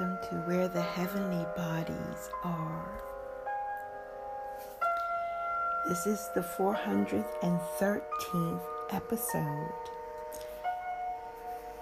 [0.00, 3.00] Welcome to where the heavenly bodies are.
[5.86, 9.70] This is the 413th episode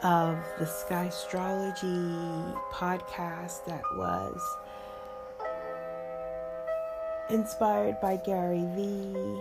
[0.03, 4.39] of the Sky Astrology podcast that was
[7.31, 9.41] inspired by Gary Vee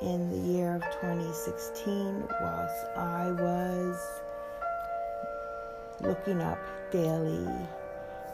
[0.00, 4.20] in the year of 2016 whilst I was
[6.00, 6.58] looking up
[6.90, 7.46] daily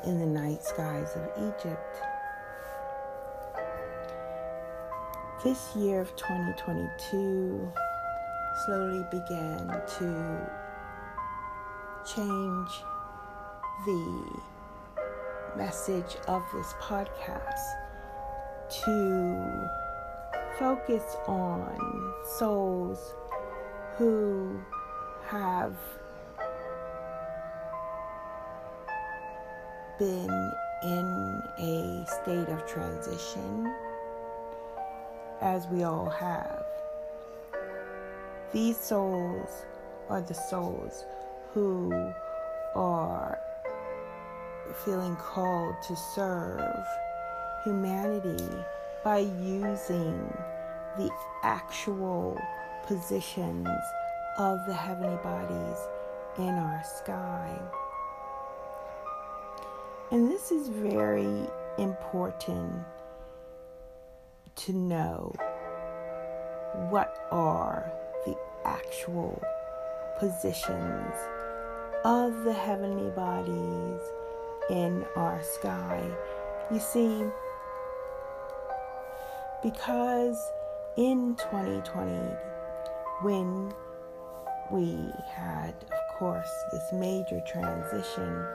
[0.07, 2.03] in the night skies of Egypt.
[5.43, 7.73] This year of 2022
[8.65, 9.67] slowly began
[9.99, 10.51] to
[12.05, 12.71] change
[13.87, 14.41] the
[15.57, 17.61] message of this podcast
[18.85, 19.71] to
[20.59, 23.15] focus on souls
[23.97, 24.61] who
[25.27, 25.75] have
[29.99, 33.73] been in a state of transition,
[35.41, 36.65] as we all have.
[38.53, 39.65] These souls
[40.09, 41.05] are the souls
[41.53, 41.93] who
[42.75, 43.39] are
[44.85, 46.85] feeling called to serve
[47.65, 48.49] humanity
[49.03, 50.33] by using
[50.97, 51.11] the
[51.43, 52.39] actual
[52.87, 53.69] positions
[54.39, 55.79] of the heavenly bodies
[56.39, 57.59] in our sky.
[60.11, 62.85] And this is very important
[64.57, 65.35] to know
[66.91, 67.91] what are
[68.25, 69.43] the actual
[70.19, 71.15] positions
[72.05, 74.01] of the heavenly bodies
[74.71, 76.09] in our sky.
[76.71, 77.25] You see,
[79.63, 80.39] because
[80.97, 82.13] in 2020,
[83.23, 83.73] when
[84.71, 88.47] we had, of course, this major transition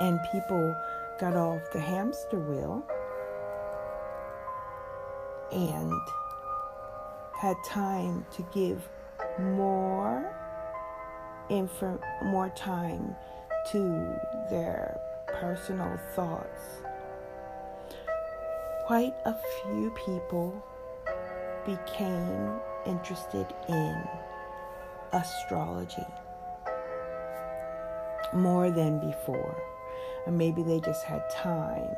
[0.00, 0.76] and people
[1.18, 2.84] got off the hamster wheel
[5.52, 5.92] and
[7.40, 8.88] had time to give
[9.38, 10.34] more
[12.24, 13.14] more time
[13.70, 13.80] to
[14.50, 16.82] their personal thoughts.
[18.86, 20.64] Quite a few people
[21.66, 24.08] became interested in
[25.12, 26.06] astrology
[28.32, 29.73] more than before.
[30.26, 31.94] Or maybe they just had time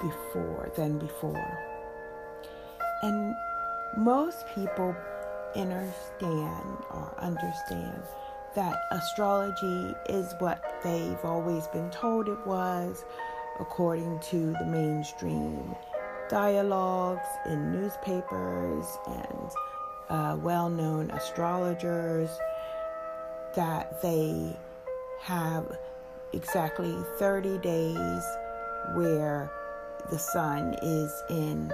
[0.00, 1.58] before than before.
[3.02, 3.34] And
[3.96, 4.94] most people
[5.54, 8.02] understand or understand
[8.54, 13.04] that astrology is what they've always been told it was
[13.60, 15.74] according to the mainstream
[16.28, 19.50] dialogues in newspapers and
[20.08, 22.30] uh, well-known astrologers
[23.54, 24.56] that they
[25.20, 25.76] have
[26.32, 28.24] exactly 30 days
[28.94, 29.50] where
[30.10, 31.72] the sun is in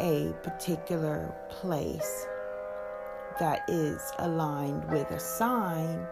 [0.00, 2.26] a particular place
[3.38, 6.06] that is aligned with a sign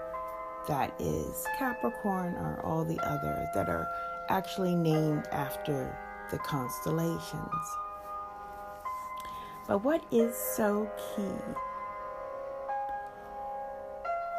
[0.68, 3.88] that is Capricorn or all the others that are
[4.28, 5.96] actually named after
[6.30, 7.76] the constellations.
[9.66, 11.34] But what is so key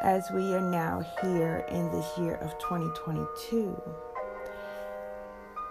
[0.04, 3.82] as we are now here in this year of 2022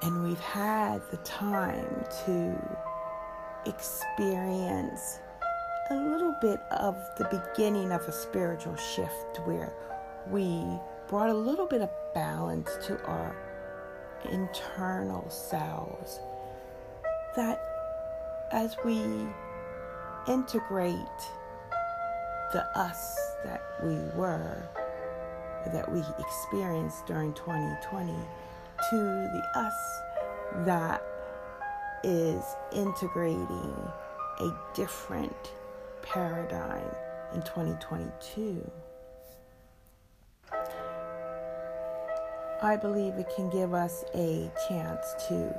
[0.02, 2.60] and we've had the time to
[3.68, 5.20] experience
[5.92, 9.72] a little bit of the beginning of a spiritual shift where
[10.32, 10.66] we
[11.08, 13.36] brought a little bit of balance to our
[14.32, 16.20] internal selves.
[17.36, 17.62] That
[18.52, 19.00] as we
[20.28, 20.98] integrate
[22.54, 24.64] the us that we were,
[25.74, 28.14] that we experienced during 2020,
[28.90, 30.02] to the us
[30.66, 31.04] that
[32.04, 33.76] is integrating
[34.40, 35.54] a different
[36.04, 36.96] paradigm
[37.34, 38.70] in 2022.
[42.62, 45.54] I believe it can give us a chance to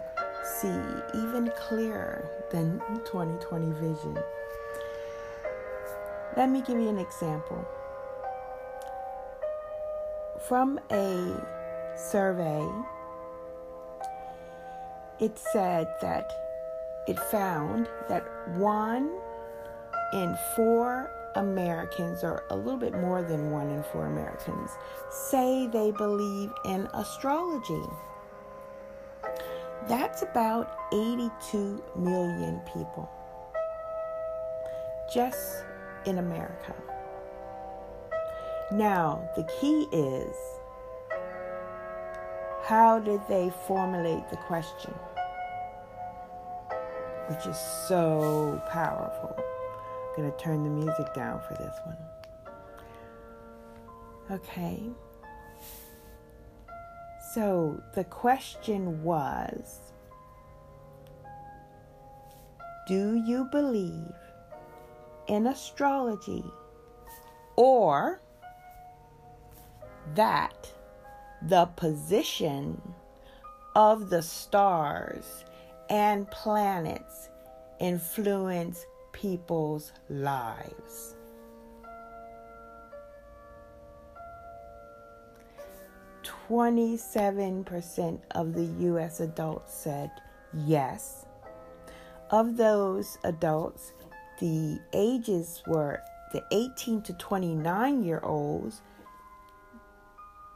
[0.44, 4.18] see even clearer than 2020 vision.
[6.36, 7.64] Let me give you an example.
[10.48, 11.40] From a
[11.96, 12.68] survey
[15.20, 16.32] it said that
[17.06, 18.24] it found that
[18.56, 19.10] one
[20.12, 24.70] in four Americans, or a little bit more than one in four Americans,
[25.10, 27.82] say they believe in astrology.
[29.88, 33.08] That's about 82 million people
[35.12, 35.64] just
[36.06, 36.74] in America.
[38.70, 40.34] Now, the key is
[42.64, 44.94] how did they formulate the question?
[47.28, 49.36] Which is so powerful.
[49.36, 51.96] I'm going to turn the music down for this one.
[54.30, 54.82] Okay.
[57.34, 59.92] So the question was
[62.86, 64.13] Do you believe
[65.26, 66.44] in astrology
[67.56, 68.20] or
[70.14, 70.70] that
[71.42, 72.80] the position
[73.74, 75.44] of the stars
[75.90, 77.28] and planets
[77.80, 81.14] influence people's lives.
[86.22, 89.20] Twenty-seven percent of the U.S.
[89.20, 90.10] adults said
[90.52, 91.26] yes.
[92.30, 93.92] Of those adults,
[94.44, 96.02] the ages were
[96.34, 98.82] the 18 to 29 year olds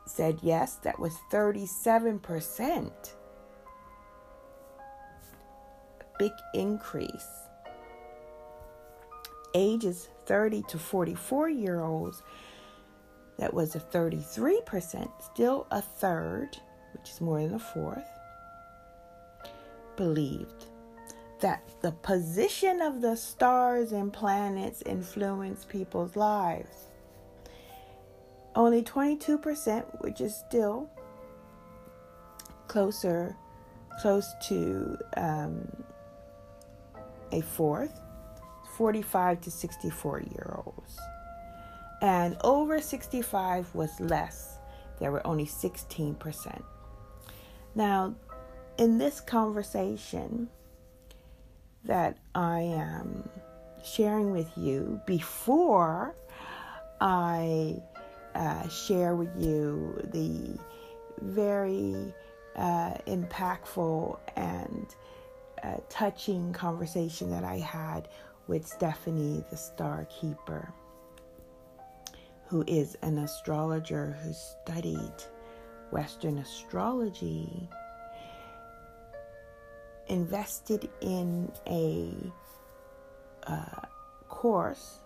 [0.04, 2.90] said yes, that was 37%.
[6.00, 7.28] A big increase.
[9.54, 12.22] Ages 30 to 44 year olds,
[13.38, 16.58] that was a 33%, still a third,
[16.92, 18.04] which is more than a fourth,
[19.96, 20.66] believed
[21.40, 26.88] that the position of the stars and planets influence people's lives.
[28.54, 30.90] Only 22%, which is still
[32.66, 33.36] closer,
[34.00, 35.68] close to um,
[37.32, 38.00] a fourth,
[38.76, 40.98] 45 to 64 year olds.
[42.00, 44.58] And over 65 was less.
[45.00, 46.62] There were only 16%.
[47.74, 48.14] Now,
[48.78, 50.48] in this conversation
[51.84, 53.28] that I am
[53.84, 56.14] sharing with you before
[57.00, 57.80] I
[58.34, 60.58] uh, share with you the
[61.20, 62.14] very
[62.56, 64.86] uh, impactful and
[65.62, 68.08] uh, touching conversation that I had
[68.46, 70.72] with Stephanie, the Star Keeper,
[72.46, 75.12] who is an astrologer who studied
[75.90, 77.68] Western astrology,
[80.08, 82.12] invested in a
[83.46, 83.86] uh,
[84.28, 85.00] course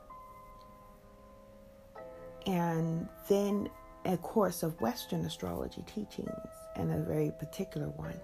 [2.47, 3.69] and then
[4.05, 8.19] a course of Western astrology teachings, and a very particular one.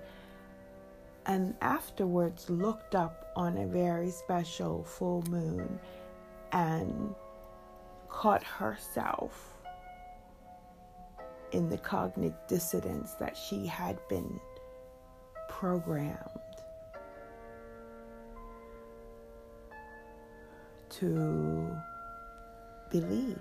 [1.27, 5.79] And afterwards, looked up on a very special full moon
[6.53, 7.15] and
[8.09, 9.55] caught herself
[11.53, 14.41] in the cognitive dissonance that she had been
[15.49, 16.48] programmed
[20.91, 21.77] to
[22.91, 23.39] believe.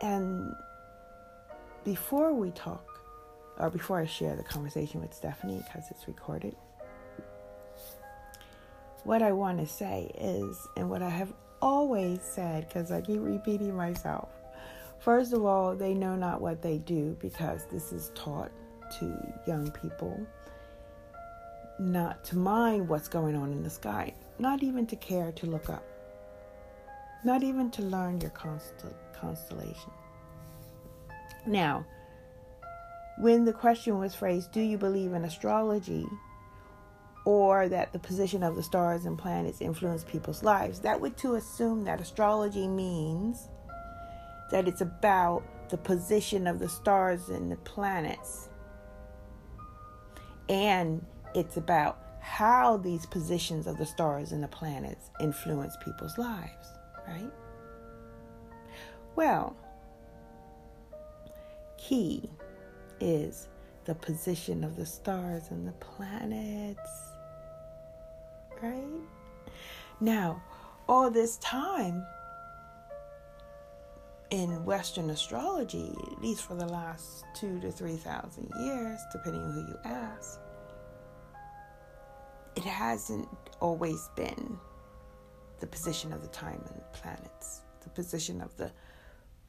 [0.00, 0.54] And
[1.84, 2.84] before we talk,
[3.58, 6.54] or before I share the conversation with Stephanie, because it's recorded,
[9.04, 13.20] what I want to say is, and what I have always said, because I keep
[13.20, 14.28] repeating myself,
[15.00, 18.52] first of all, they know not what they do because this is taught
[18.98, 20.24] to young people
[21.78, 25.70] not to mind what's going on in the sky, not even to care to look
[25.70, 25.84] up,
[27.24, 29.92] not even to learn your constant constellation.
[31.46, 31.86] Now,
[33.18, 36.06] when the question was phrased, Do you believe in astrology?
[37.28, 41.34] or that the position of the stars and planets influence people's lives, that would to
[41.34, 43.50] assume that astrology means
[44.50, 48.48] that it's about the position of the stars and the planets.
[50.48, 51.04] And
[51.34, 56.66] it's about how these positions of the stars and the planets influence people's lives,
[57.06, 57.30] right?
[59.16, 59.56] Well,
[61.76, 62.28] key
[63.00, 63.48] is
[63.84, 66.90] the position of the stars and the planets,
[68.62, 68.84] right?
[70.00, 70.42] Now,
[70.88, 72.04] all this time
[74.30, 79.52] in Western astrology, at least for the last two to three thousand years, depending on
[79.52, 80.38] who you ask,
[82.58, 83.28] it hasn't
[83.60, 84.58] always been
[85.60, 88.72] the position of the time and the planets, the position of the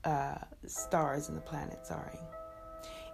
[0.03, 0.37] uh,
[0.67, 2.19] stars and the planets, sorry.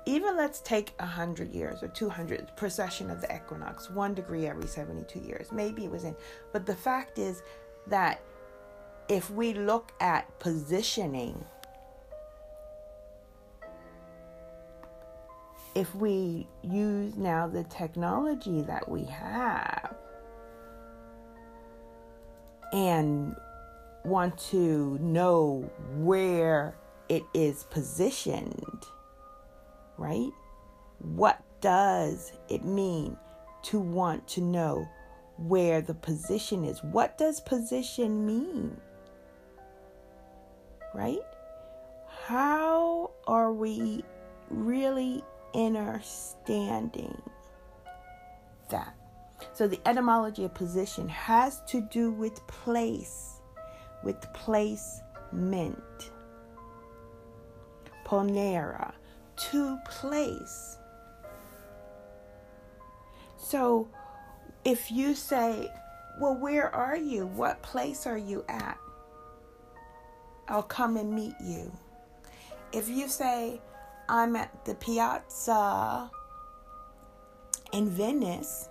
[0.06, 5.18] even let's take 100 years or 200 precession of the equinox, one degree every 72
[5.18, 5.50] years.
[5.54, 6.14] Maybe it was in.
[6.52, 7.42] But the fact is
[7.88, 8.20] that
[9.08, 11.42] if we look at positioning,
[15.75, 19.96] if we use now the technology that we have
[22.72, 23.36] and
[24.05, 26.75] want to know where
[27.10, 28.86] it is positioned,
[29.98, 30.32] right?
[31.00, 33.17] What does it mean
[33.63, 34.88] to want to know
[35.38, 36.82] where the position is?
[36.84, 38.77] What does position mean?
[40.94, 41.20] Right?
[42.25, 44.03] How are we
[44.50, 45.24] really
[45.56, 47.22] understanding
[48.70, 48.96] that?
[49.54, 53.42] So, the etymology of position has to do with place,
[54.04, 56.12] with placement.
[58.06, 58.94] Ponere,
[59.36, 60.78] to place.
[63.38, 63.88] So
[64.64, 65.72] if you say,
[66.20, 67.28] Well, where are you?
[67.28, 68.78] What place are you at?
[70.48, 71.72] I'll come and meet you.
[72.72, 73.62] If you say,
[74.08, 76.12] I'm at the piazza
[77.74, 78.70] in Venice,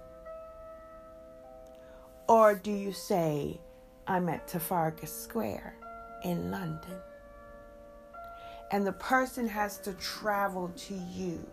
[2.29, 3.61] or do you say,
[4.07, 5.77] I'm at Trafalgar Square
[6.25, 7.01] in London?
[8.75, 11.47] and the person has to travel to you,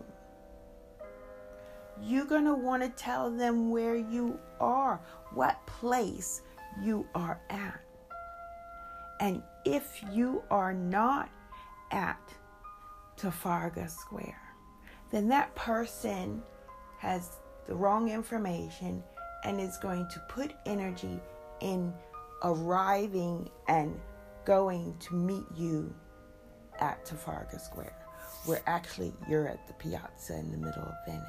[2.02, 5.00] you're going to want to tell them where you are,
[5.32, 6.42] what place
[6.82, 7.80] you are at.
[9.20, 11.30] And if you are not
[11.92, 12.18] at
[13.22, 14.42] Trafalgar Square,
[15.12, 16.42] then that person
[16.98, 17.38] has
[17.68, 19.00] the wrong information
[19.44, 21.20] and is going to put energy
[21.60, 21.94] in
[22.42, 24.00] arriving and
[24.44, 25.94] going to meet you
[26.80, 27.94] at Trafalgar Square,
[28.44, 31.28] where actually you're at the piazza in the middle of Venice.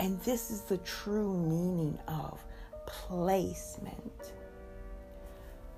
[0.00, 2.44] And this is the true meaning of
[2.86, 4.32] placement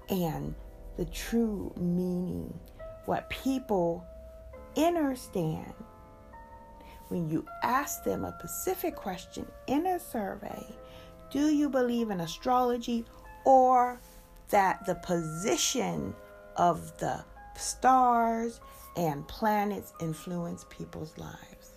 [0.08, 0.54] and
[0.96, 2.58] the true meaning,
[3.06, 4.04] what people
[4.76, 5.72] understand
[7.08, 10.66] when you ask them a specific question in a survey
[11.30, 13.04] do you believe in astrology
[13.44, 14.00] or
[14.50, 16.14] that the position
[16.56, 17.24] of the
[17.56, 18.60] stars
[18.96, 21.72] and planets influence people's lives.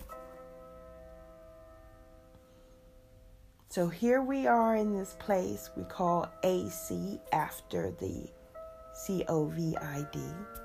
[3.68, 8.28] So here we are in this place we call AC after the
[9.06, 10.59] COVID.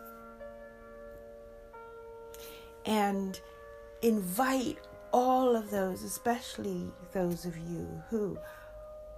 [2.85, 3.39] And
[4.01, 4.77] invite
[5.11, 8.37] all of those, especially those of you who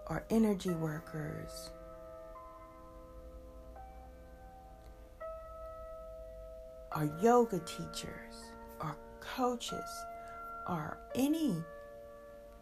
[0.08, 1.72] are energy workers,
[6.92, 10.06] are yoga teachers, are coaches,
[10.68, 11.56] or any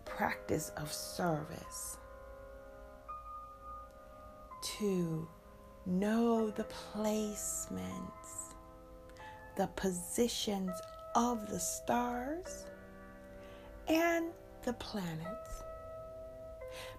[0.06, 1.98] practice of service
[4.62, 5.28] to
[5.86, 8.54] know the placements,
[9.56, 10.72] the positions
[11.16, 12.66] of the stars
[13.88, 14.32] and
[14.64, 15.64] the planets.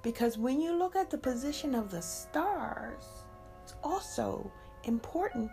[0.03, 3.05] Because when you look at the position of the stars,
[3.63, 4.51] it's also
[4.85, 5.51] important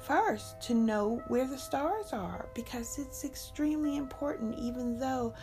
[0.00, 5.34] first to know where the stars are because it's extremely important, even though,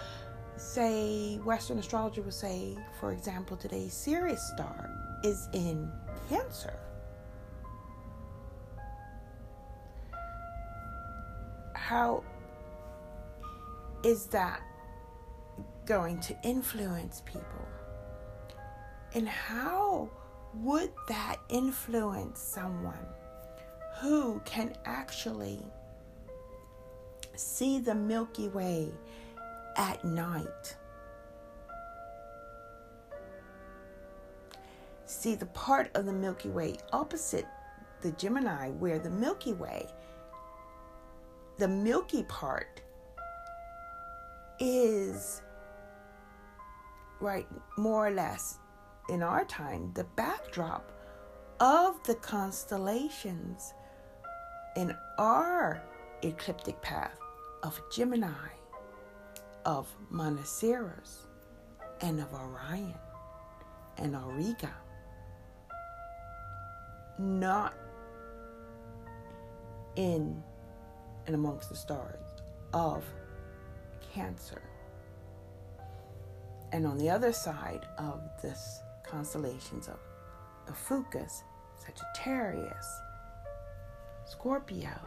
[0.57, 4.89] say, Western astrology would say, for example, today's Sirius star
[5.23, 5.91] is in
[6.29, 6.73] Cancer.
[11.85, 12.23] How
[14.03, 14.61] is that
[15.85, 17.67] going to influence people?
[19.13, 20.09] And how
[20.55, 23.05] would that influence someone?
[23.99, 25.59] who can actually
[27.35, 28.91] see the Milky Way
[29.77, 30.75] at night.
[35.05, 37.45] See the part of the Milky Way opposite
[38.01, 39.87] the Gemini, where the Milky Way,
[41.57, 42.81] the milky part,
[44.59, 45.41] is
[47.19, 47.47] right
[47.77, 48.59] more or less
[49.09, 50.91] in our time the backdrop
[51.59, 53.73] of the constellations
[54.75, 55.81] in our
[56.23, 57.17] ecliptic path
[57.63, 58.49] of Gemini,
[59.65, 61.27] of Monoceros,
[62.01, 62.93] and of Orion
[63.97, 64.71] and Auriga.
[67.17, 67.73] Not
[69.95, 70.43] in
[71.25, 72.19] and amongst the stars
[72.73, 73.03] of
[74.13, 74.61] Cancer.
[76.71, 79.99] And on the other side of this constellations of
[80.67, 81.43] Ophiuchus,
[81.77, 82.99] Sagittarius,
[84.25, 84.97] Scorpio,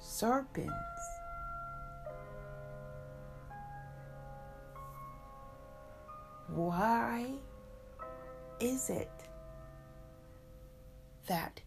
[0.00, 0.70] Serpens.
[6.48, 7.26] Why
[8.60, 9.10] is it
[11.26, 11.60] that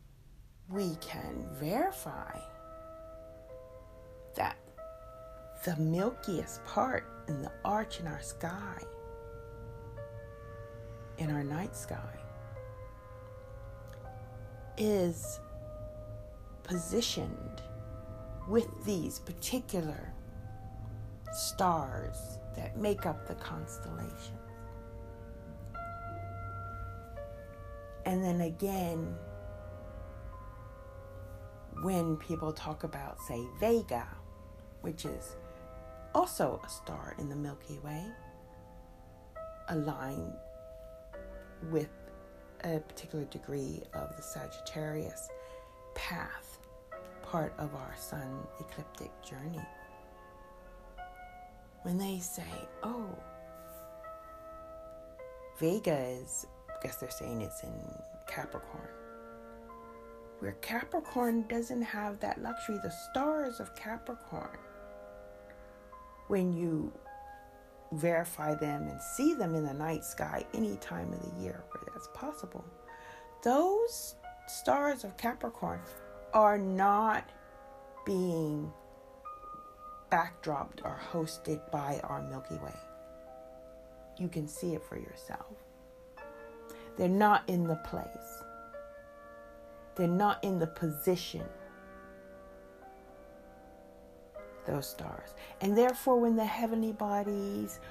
[0.71, 2.39] we can verify
[4.35, 4.57] that
[5.65, 8.81] the milkiest part in the arch in our sky,
[11.17, 12.19] in our night sky,
[14.77, 15.39] is
[16.63, 17.61] positioned
[18.47, 20.13] with these particular
[21.33, 24.38] stars that make up the constellation.
[28.05, 29.15] And then again,
[31.81, 34.07] when people talk about, say, Vega,
[34.81, 35.36] which is
[36.13, 38.03] also a star in the Milky Way,
[39.69, 40.33] aligned
[41.71, 41.89] with
[42.63, 45.29] a particular degree of the Sagittarius
[45.95, 46.59] path,
[47.21, 49.62] part of our sun ecliptic journey.
[51.83, 52.43] When they say,
[52.83, 53.07] oh,
[55.59, 57.74] Vega is, I guess they're saying it's in
[58.27, 58.99] Capricorn
[60.39, 62.79] where Capricorn doesn't have that luxury.
[62.81, 64.58] The stars of Capricorn,
[66.27, 66.91] when you
[67.91, 71.84] verify them and see them in the night sky any time of the year where
[71.93, 72.63] that's possible,
[73.43, 74.15] those
[74.48, 75.81] stars of Capricorn
[76.34, 77.29] are not
[78.05, 78.72] being
[80.12, 82.75] backdropped or hosted by our Milky Way.
[84.17, 85.55] You can see it for yourself.
[86.98, 88.43] They're not in the place.
[90.00, 91.44] They're not in the position,
[94.65, 95.36] those stars.
[95.60, 97.82] And therefore, when the heavenly bodies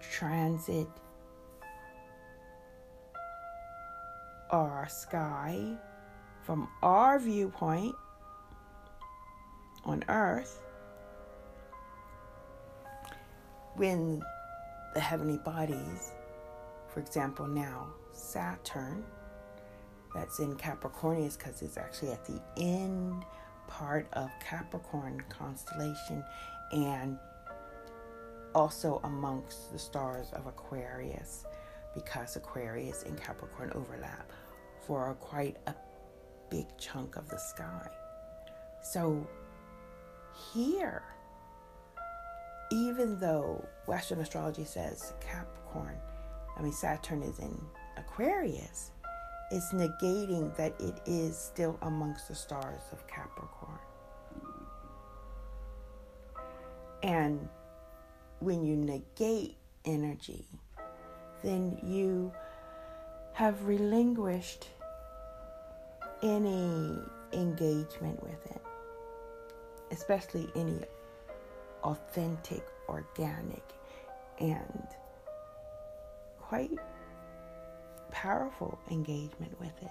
[0.00, 0.88] transit
[4.50, 5.76] our sky
[6.40, 7.94] from our viewpoint
[9.84, 10.62] on earth,
[13.76, 14.22] when
[14.94, 16.12] the heavenly bodies,
[16.88, 19.04] for example, now Saturn,
[20.14, 23.24] that's in Capricornus because it's actually at the end
[23.66, 26.24] part of Capricorn constellation
[26.72, 27.18] and
[28.54, 31.44] also amongst the stars of Aquarius
[31.94, 34.32] because Aquarius and Capricorn overlap
[34.86, 35.74] for quite a
[36.50, 37.88] big chunk of the sky.
[38.82, 39.26] So
[40.52, 41.02] here,
[42.70, 45.96] even though Western astrology says Capricorn,
[46.56, 47.60] I mean Saturn is in
[47.96, 48.92] Aquarius,
[49.50, 53.78] is negating that it is still amongst the stars of Capricorn.
[57.02, 57.48] And
[58.40, 60.44] when you negate energy,
[61.42, 62.32] then you
[63.32, 64.68] have relinquished
[66.22, 66.98] any
[67.32, 68.62] engagement with it,
[69.92, 70.80] especially any
[71.84, 73.62] authentic, organic,
[74.40, 74.88] and
[76.40, 76.72] quite
[78.22, 79.90] powerful engagement with it.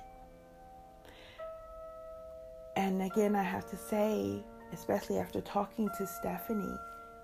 [2.76, 6.78] And again, I have to say, especially after talking to Stephanie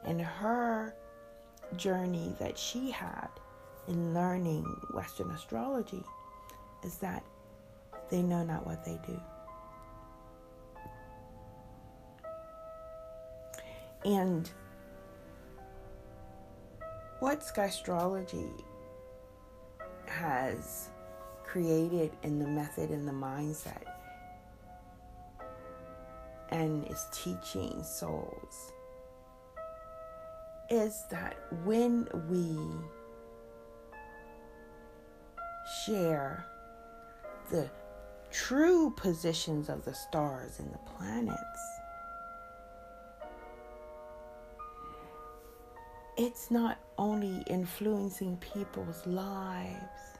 [0.05, 0.95] and her
[1.75, 3.27] journey that she had
[3.89, 4.63] in learning
[4.93, 6.03] Western astrology,
[6.85, 7.23] is that
[8.09, 9.19] they know not what they do.
[14.05, 14.49] And
[17.19, 18.49] what sky astrology
[20.05, 20.89] has
[21.53, 23.83] created in the method and the mindset.
[26.49, 28.71] And is teaching souls.
[30.71, 32.57] Is that when we
[35.85, 36.47] share
[37.51, 37.69] the
[38.31, 41.59] true positions of the stars and the planets,
[46.17, 50.12] it's not only influencing people's lives,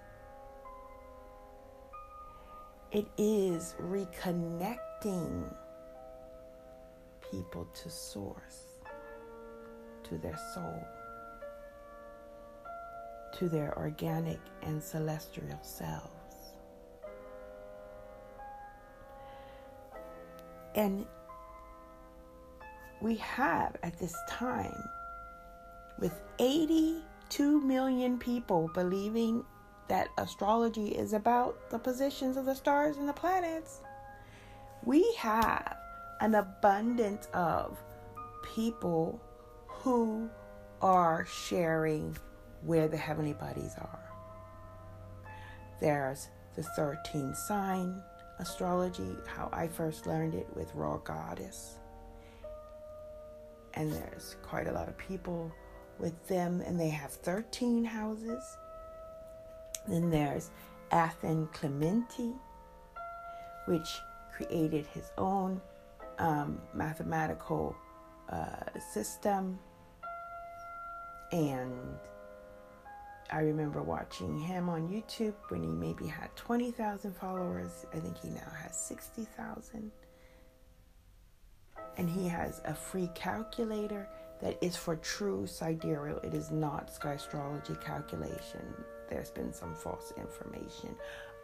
[2.94, 5.52] it is reconnecting
[7.32, 8.66] people to source,
[10.04, 10.88] to their soul,
[13.34, 16.12] to their organic and celestial selves.
[20.76, 21.08] And
[23.02, 24.84] we have at this time,
[26.00, 29.44] with 82 million people believing
[29.88, 33.82] that astrology is about the positions of the stars and the planets,
[34.84, 35.78] we have
[36.22, 37.78] an abundance of
[38.56, 39.22] people
[39.68, 40.30] who
[40.82, 42.16] are sharing
[42.64, 44.00] where the heavenly bodies are.
[45.82, 48.02] There's the 13 sign
[48.40, 51.78] astrology, how I first learned it with Raw Goddess.
[53.76, 55.52] and there's quite a lot of people
[56.00, 58.44] with them, and they have 13 houses.
[59.88, 60.52] Then there's
[60.92, 62.34] Athen Chimenti,
[63.66, 64.00] which
[64.36, 65.62] created his own
[66.20, 67.76] um, mathematical
[68.30, 69.60] uh, system.
[71.32, 71.74] And
[73.32, 77.86] I remember watching him on YouTube when he maybe had 20,000 followers.
[77.94, 79.92] I think he now has 60,000.
[81.98, 84.08] And he has a free calculator
[84.42, 86.18] that is for true sidereal.
[86.18, 88.62] It is not sky astrology calculation.
[89.10, 90.96] There's been some false information.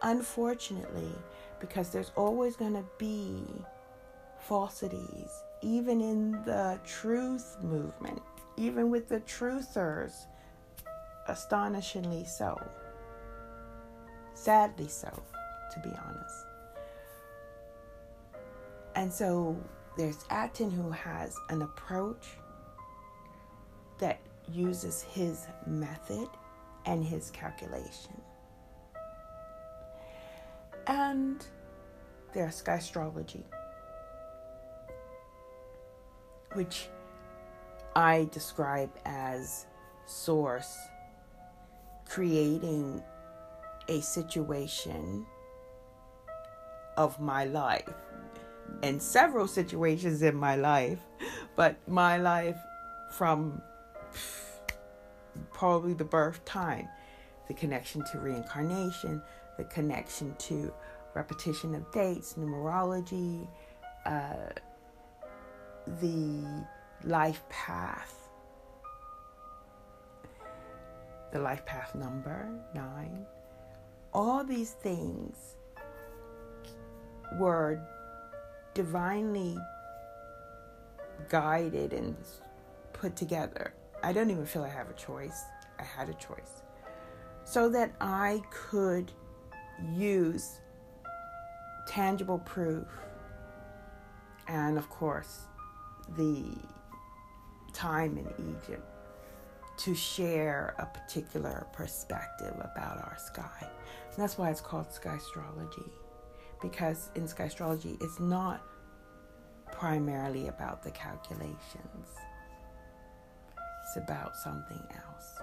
[0.02, 1.12] Unfortunately,
[1.60, 3.42] because there's always going to be
[4.38, 5.30] falsities,
[5.62, 8.20] even in the truth movement,
[8.56, 10.12] even with the truthers,
[11.28, 12.58] astonishingly so.
[14.34, 15.10] Sadly so,
[15.72, 16.46] to be honest.
[18.94, 19.56] And so
[19.96, 22.26] there's Athen who has an approach
[23.98, 24.18] that
[24.50, 26.28] uses his method
[26.86, 28.20] and his calculation.
[30.86, 31.44] And
[32.32, 33.44] there's astrology,
[36.54, 36.88] which
[37.94, 39.66] I describe as
[40.06, 40.76] source
[42.08, 43.02] creating
[43.88, 45.26] a situation
[46.96, 47.88] of my life
[48.82, 50.98] and several situations in my life,
[51.56, 52.58] but my life
[53.12, 53.60] from
[55.60, 56.88] probably the birth time,
[57.46, 59.20] the connection to reincarnation,
[59.58, 60.72] the connection to
[61.12, 63.46] repetition of dates, numerology,
[64.06, 64.48] uh,
[66.00, 66.64] the
[67.04, 68.30] life path,
[71.30, 73.26] the life path number nine.
[74.14, 75.56] All these things
[77.38, 77.78] were
[78.72, 79.58] divinely
[81.28, 82.16] guided and
[82.94, 83.74] put together.
[84.02, 85.44] I don't even feel I have a choice.
[85.78, 86.62] I had a choice.
[87.44, 89.12] So that I could
[89.94, 90.60] use
[91.86, 92.86] tangible proof
[94.48, 95.46] and, of course,
[96.16, 96.44] the
[97.72, 98.86] time in Egypt
[99.78, 103.60] to share a particular perspective about our sky.
[103.60, 105.90] And that's why it's called sky astrology.
[106.60, 108.62] Because in sky astrology, it's not
[109.72, 112.08] primarily about the calculations,
[113.90, 115.40] it's about something else.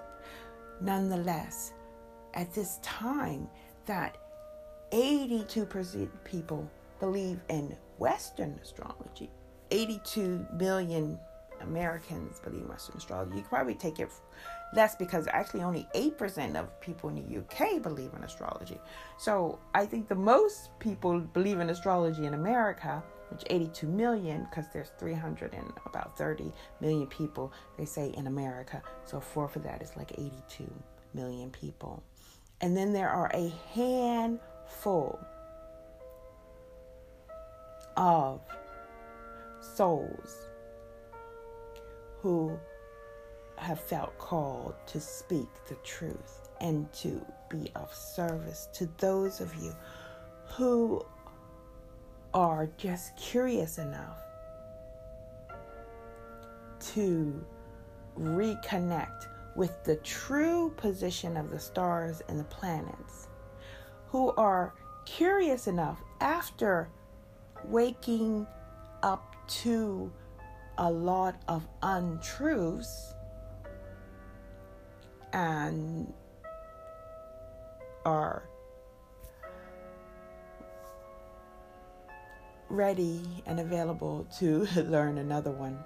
[0.80, 1.72] Nonetheless,
[2.32, 3.46] at this time,
[3.84, 4.16] that
[4.90, 9.30] 82% people believe in Western astrology,
[9.70, 11.18] 82 million
[11.60, 13.36] Americans believe in Western astrology.
[13.36, 14.08] You could probably take it
[14.74, 18.78] less because actually only 8% of people in the UK believe in astrology.
[19.18, 24.66] So I think the most people believe in astrology in America, which 82 million, because
[24.72, 28.82] there's 300 and about 30 million people, they say in America.
[29.04, 30.70] So four for that is like 82
[31.14, 32.02] million people.
[32.60, 35.18] And then there are a handful
[37.96, 38.40] of
[39.60, 40.48] souls
[42.20, 42.58] who
[43.56, 49.54] have felt called to speak the truth and to be of service to those of
[49.56, 49.74] you
[50.46, 51.04] who
[52.38, 54.20] are just curious enough
[56.78, 57.44] to
[58.16, 63.26] reconnect with the true position of the stars and the planets,
[64.06, 64.72] who are
[65.04, 66.88] curious enough after
[67.64, 68.46] waking
[69.02, 70.12] up to
[70.78, 73.14] a lot of untruths
[75.32, 76.12] and
[78.04, 78.48] are
[82.68, 85.78] ready and available to learn another one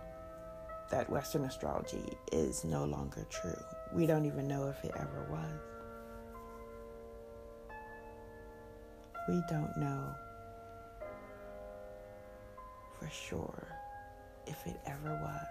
[0.91, 3.59] that Western astrology is no longer true.
[3.93, 5.61] We don't even know if it ever was.
[9.29, 10.15] We don't know
[12.99, 13.69] for sure
[14.47, 15.47] if it ever was.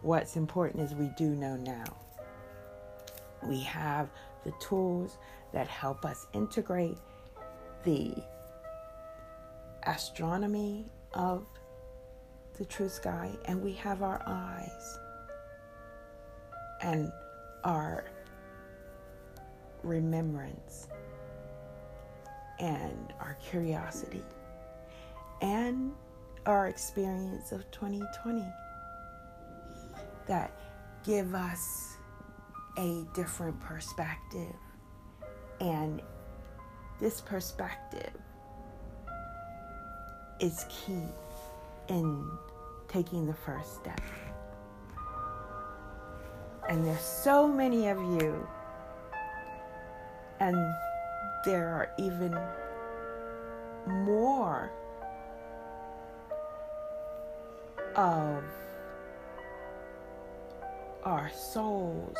[0.00, 1.84] What's important is we do know now.
[3.44, 4.08] We have
[4.44, 5.18] the tools
[5.52, 6.98] that help us integrate
[7.84, 8.14] the
[9.84, 11.44] astronomy of
[12.58, 14.98] the true sky, and we have our eyes
[16.82, 17.10] and
[17.64, 18.04] our
[19.82, 20.88] remembrance
[22.60, 24.22] and our curiosity
[25.40, 25.92] and
[26.46, 28.44] our experience of 2020
[30.26, 30.52] that
[31.04, 31.96] give us
[32.78, 34.54] a different perspective.
[35.60, 36.02] And
[37.00, 38.12] this perspective
[40.40, 41.04] is key
[41.88, 42.30] in
[42.88, 44.00] taking the first step.
[46.68, 48.46] And there's so many of you,
[50.40, 50.56] and
[51.44, 52.36] there are even
[53.86, 54.70] more
[57.96, 58.44] of
[61.04, 62.16] our souls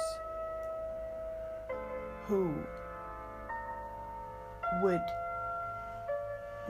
[2.32, 2.54] who
[4.80, 5.04] would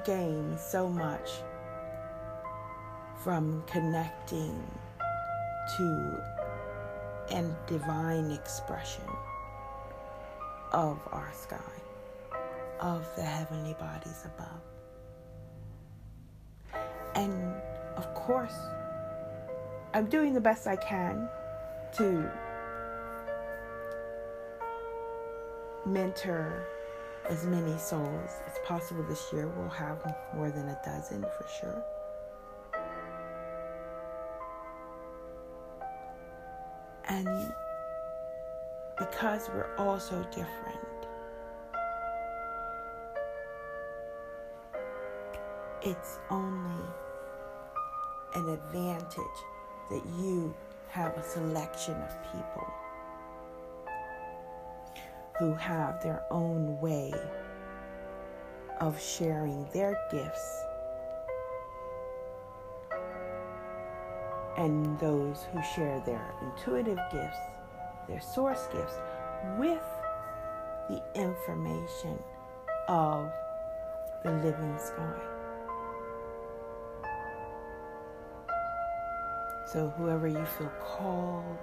[0.04, 1.30] gain so much
[3.22, 4.60] from connecting
[5.76, 6.20] to
[7.30, 9.04] a divine expression
[10.72, 11.76] of our sky,
[12.80, 14.62] of the heavenly bodies above.
[17.14, 17.54] And
[17.96, 18.58] of course,
[19.94, 21.28] I'm doing the best I can
[21.98, 22.28] to
[25.86, 26.66] mentor
[27.28, 29.48] as many souls as possible this year.
[29.48, 29.98] We'll have
[30.34, 31.84] more than a dozen for sure.
[37.08, 37.52] And
[38.98, 40.78] because we're all so different,
[45.82, 46.84] it's only
[48.34, 49.16] an advantage
[49.90, 50.54] that you
[50.88, 52.72] have a selection of people
[55.38, 57.12] who have their own way
[58.80, 60.64] of sharing their gifts
[64.56, 67.38] and those who share their intuitive gifts,
[68.08, 68.94] their source gifts,
[69.58, 69.82] with
[70.88, 72.18] the information
[72.88, 73.30] of
[74.22, 75.20] the living sky.
[79.72, 81.58] So, whoever you feel called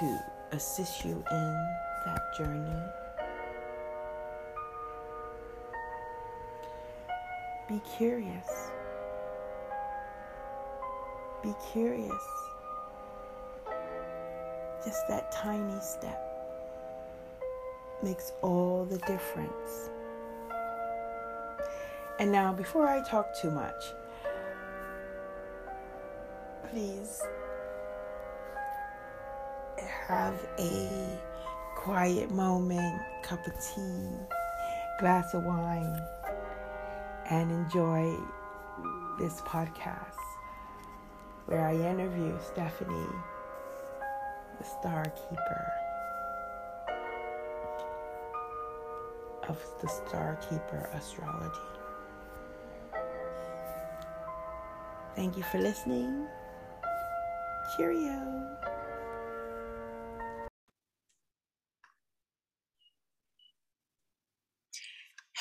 [0.00, 0.18] to
[0.52, 2.82] assist you in that journey,
[7.68, 8.70] be curious.
[11.42, 12.24] Be curious.
[14.84, 16.20] Just that tiny step
[18.02, 19.90] makes all the difference.
[22.18, 23.84] And now, before I talk too much,
[26.70, 27.22] please
[30.08, 31.18] have a
[31.88, 34.10] quiet moment, cup of tea,
[35.00, 36.02] glass of wine,
[37.30, 38.14] and enjoy
[39.18, 40.20] this podcast
[41.46, 43.14] where I interview Stephanie,
[44.58, 45.72] the Star Keeper
[49.48, 51.58] of the Star Keeper Astrology.
[55.16, 56.26] Thank you for listening.
[57.78, 58.77] Cheerio.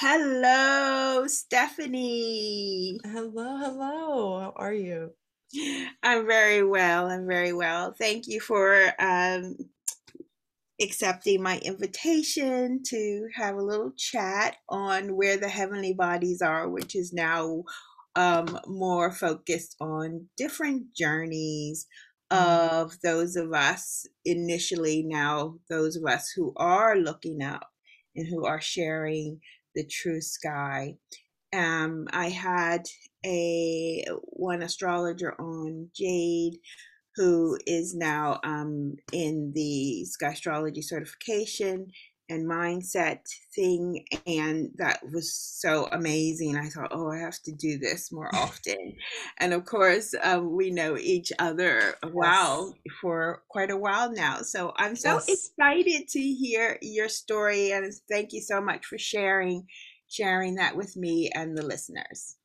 [0.09, 2.97] Hello, Stephanie.
[3.03, 4.39] Hello, hello.
[4.39, 5.11] How are you?
[6.01, 7.07] I'm very well.
[7.07, 7.91] I'm very well.
[7.91, 9.57] Thank you for um,
[10.81, 16.95] accepting my invitation to have a little chat on where the heavenly bodies are, which
[16.95, 17.63] is now
[18.15, 21.85] um, more focused on different journeys
[22.31, 22.77] mm-hmm.
[22.77, 27.67] of those of us initially, now those of us who are looking up
[28.15, 29.41] and who are sharing
[29.77, 30.95] the true sky.
[31.55, 32.83] Um, I had
[33.25, 36.57] a one astrologer on Jade
[37.15, 41.87] who is now um, in the sky astrology certification
[42.29, 43.19] and mindset
[43.55, 48.29] thing and that was so amazing i thought oh i have to do this more
[48.35, 48.95] often
[49.39, 52.13] and of course um, we know each other yes.
[52.13, 55.29] wow for quite a while now so i'm so yes.
[55.29, 59.65] excited to hear your story and thank you so much for sharing
[60.09, 62.35] sharing that with me and the listeners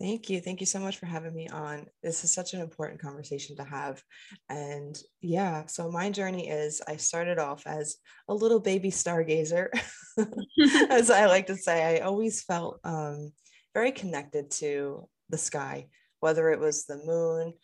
[0.00, 0.40] Thank you.
[0.40, 1.86] Thank you so much for having me on.
[2.04, 4.00] This is such an important conversation to have.
[4.48, 7.96] And yeah, so my journey is I started off as
[8.28, 9.68] a little baby stargazer,
[10.90, 11.98] as I like to say.
[11.98, 13.32] I always felt um,
[13.74, 15.88] very connected to the sky,
[16.20, 17.54] whether it was the moon,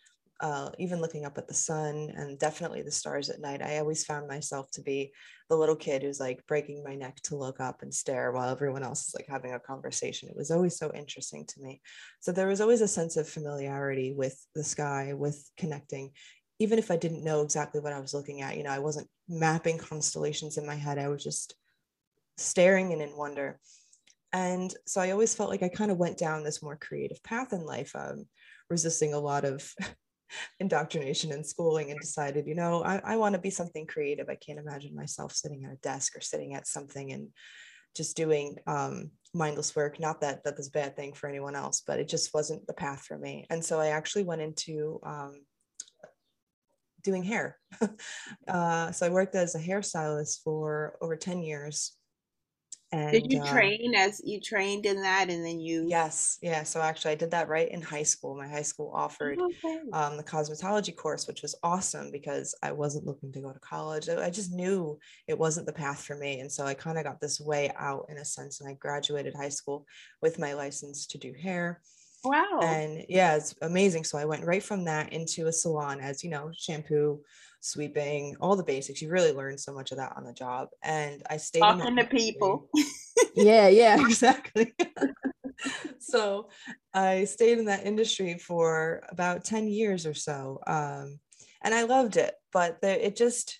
[0.41, 4.03] uh, even looking up at the sun and definitely the stars at night, I always
[4.03, 5.13] found myself to be
[5.49, 8.83] the little kid who's like breaking my neck to look up and stare while everyone
[8.83, 10.29] else is like having a conversation.
[10.29, 11.81] It was always so interesting to me.
[12.19, 16.11] So there was always a sense of familiarity with the sky, with connecting,
[16.59, 18.57] even if I didn't know exactly what I was looking at.
[18.57, 21.55] You know, I wasn't mapping constellations in my head, I was just
[22.37, 23.59] staring and in wonder.
[24.33, 27.53] And so I always felt like I kind of went down this more creative path
[27.53, 28.25] in life, um,
[28.69, 29.73] resisting a lot of
[30.59, 34.29] indoctrination and schooling and decided, you know, I, I want to be something creative.
[34.29, 37.29] I can't imagine myself sitting at a desk or sitting at something and
[37.95, 39.99] just doing um, mindless work.
[39.99, 42.73] Not that that was a bad thing for anyone else, but it just wasn't the
[42.73, 43.45] path for me.
[43.49, 45.41] And so I actually went into um,
[47.03, 47.57] doing hair.
[48.47, 51.95] uh, so I worked as a hairstylist for over 10 years.
[52.95, 56.63] And, did you uh, train as you trained in that and then you yes yeah
[56.63, 59.79] so actually i did that right in high school my high school offered okay.
[59.91, 64.07] um, the cosmetology course which was awesome because i wasn't looking to go to college
[64.07, 67.19] i just knew it wasn't the path for me and so i kind of got
[67.19, 69.85] this way out in a sense and i graduated high school
[70.21, 71.81] with my license to do hair
[72.25, 72.59] Wow.
[72.63, 74.03] And yeah, it's amazing.
[74.03, 77.19] So I went right from that into a salon as, you know, shampoo,
[77.65, 79.01] sweeping, all the basics.
[79.01, 80.69] You really learn so much of that on the job.
[80.83, 82.69] And I stayed talking to people.
[83.35, 84.73] yeah, yeah, exactly.
[85.99, 86.49] so
[86.93, 90.59] I stayed in that industry for about 10 years or so.
[90.67, 91.19] Um,
[91.63, 93.59] and I loved it, but the, it just,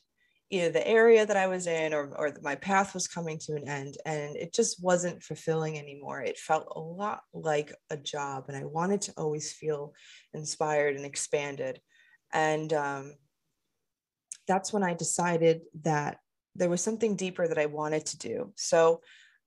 [0.51, 3.67] either the area that I was in or, or my path was coming to an
[3.67, 6.21] end and it just wasn't fulfilling anymore.
[6.21, 9.93] It felt a lot like a job and I wanted to always feel
[10.35, 11.81] inspired and expanded.
[12.31, 13.13] And um,
[14.47, 16.19] that's when I decided that
[16.55, 18.53] there was something deeper that I wanted to do.
[18.55, 19.01] So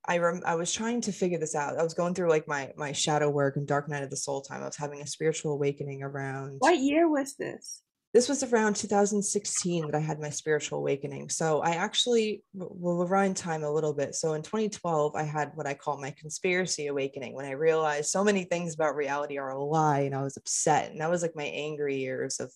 [0.06, 1.78] I rem- I was trying to figure this out.
[1.78, 4.40] I was going through like my my shadow work and dark night of the soul
[4.40, 4.62] time.
[4.62, 6.56] I was having a spiritual awakening around.
[6.58, 7.82] What year was this?
[8.14, 11.28] this was around 2016 that I had my spiritual awakening.
[11.28, 14.14] So I actually will rewind time a little bit.
[14.14, 18.24] So in 2012, I had what I call my conspiracy awakening when I realized so
[18.24, 20.90] many things about reality are a lie and I was upset.
[20.90, 22.50] And that was like my angry years of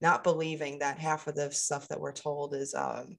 [0.00, 3.16] not believing that half of the stuff that we're told is um,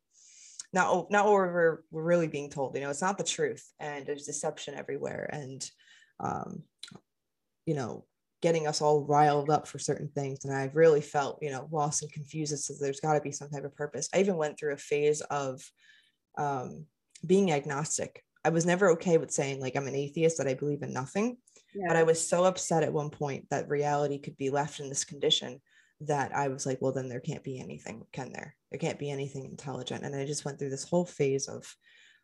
[0.74, 2.76] not, not what we're, we're really being told.
[2.76, 5.30] You know, it's not the truth and there's deception everywhere.
[5.32, 5.70] And,
[6.20, 6.64] um,
[7.66, 8.06] you know,
[8.42, 10.46] getting us all riled up for certain things.
[10.46, 13.50] And I've really felt, you know, lost and confused as there's got to be some
[13.50, 14.10] type of purpose.
[14.14, 15.62] I even went through a phase of
[16.38, 16.86] um,
[17.26, 18.24] being agnostic.
[18.44, 21.38] I was never okay with saying, like, I'm an atheist, that I believe in nothing.
[21.76, 21.86] Yeah.
[21.88, 25.06] But I was so upset at one point that reality could be left in this
[25.06, 25.62] condition
[26.02, 28.56] that I was like, well, then there can't be anything, can there?
[28.72, 30.04] There can't be anything intelligent.
[30.04, 31.66] And I just went through this whole phase of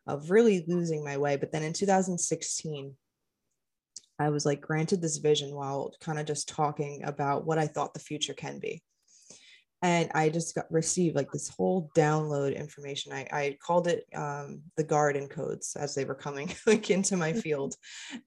[0.08, 1.36] of really losing my way.
[1.36, 2.96] But then in 2016,
[4.20, 7.94] I was like granted this vision while kind of just talking about what I thought
[7.94, 8.82] the future can be.
[9.84, 13.13] And I just got received like this whole download information.
[13.13, 17.32] I, I called it um, the garden codes as they were coming like into my
[17.32, 17.42] mm-hmm.
[17.42, 17.76] field.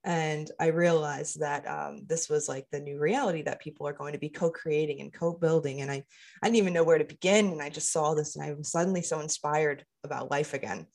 [0.05, 4.13] And I realized that um, this was like the new reality that people are going
[4.13, 5.81] to be co-creating and co-building.
[5.81, 6.05] And I,
[6.41, 7.49] I didn't even know where to begin.
[7.49, 10.87] And I just saw this and I was suddenly so inspired about life again.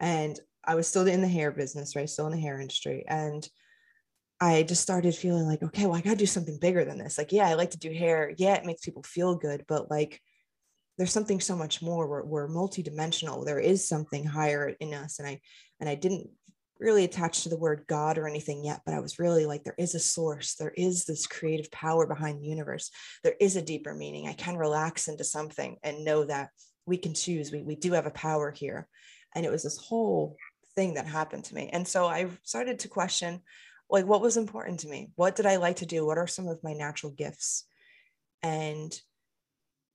[0.00, 2.08] And I was still in the hair business, right?
[2.08, 3.04] Still in the hair industry.
[3.08, 3.48] And
[4.40, 7.18] I just started feeling like, okay, well, I got to do something bigger than this.
[7.18, 8.32] Like, yeah, I like to do hair.
[8.36, 10.20] Yeah, it makes people feel good, but like,
[10.96, 12.08] there's something so much more.
[12.08, 13.44] We're, we're multidimensional.
[13.44, 15.40] There is something higher in us, and I
[15.80, 16.28] and I didn't
[16.80, 19.74] really attach to the word God or anything yet, but I was really like, there
[19.78, 20.54] is a source.
[20.54, 22.90] There is this creative power behind the universe.
[23.24, 24.28] There is a deeper meaning.
[24.28, 26.50] I can relax into something and know that
[26.86, 27.52] we can choose.
[27.52, 28.88] We we do have a power here,
[29.34, 30.36] and it was this whole
[30.74, 31.70] thing that happened to me.
[31.72, 33.42] And so I started to question
[33.90, 35.10] like what was important to me?
[35.16, 36.04] What did i like to do?
[36.04, 37.64] What are some of my natural gifts?
[38.42, 38.98] And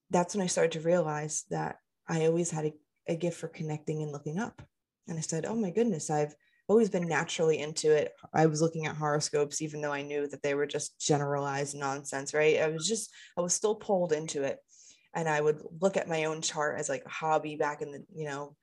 [0.10, 1.78] that's when i started to realize that
[2.08, 2.74] i always had a,
[3.08, 4.62] a gift for connecting and looking up.
[5.08, 6.36] And i said oh my goodness i've
[6.70, 8.14] always been naturally into it.
[8.34, 12.34] I was looking at horoscopes even though i knew that they were just generalized nonsense
[12.34, 12.60] right?
[12.60, 14.60] I was just i was still pulled into it.
[15.14, 18.04] And i would look at my own chart as like a hobby back in the
[18.14, 18.56] you know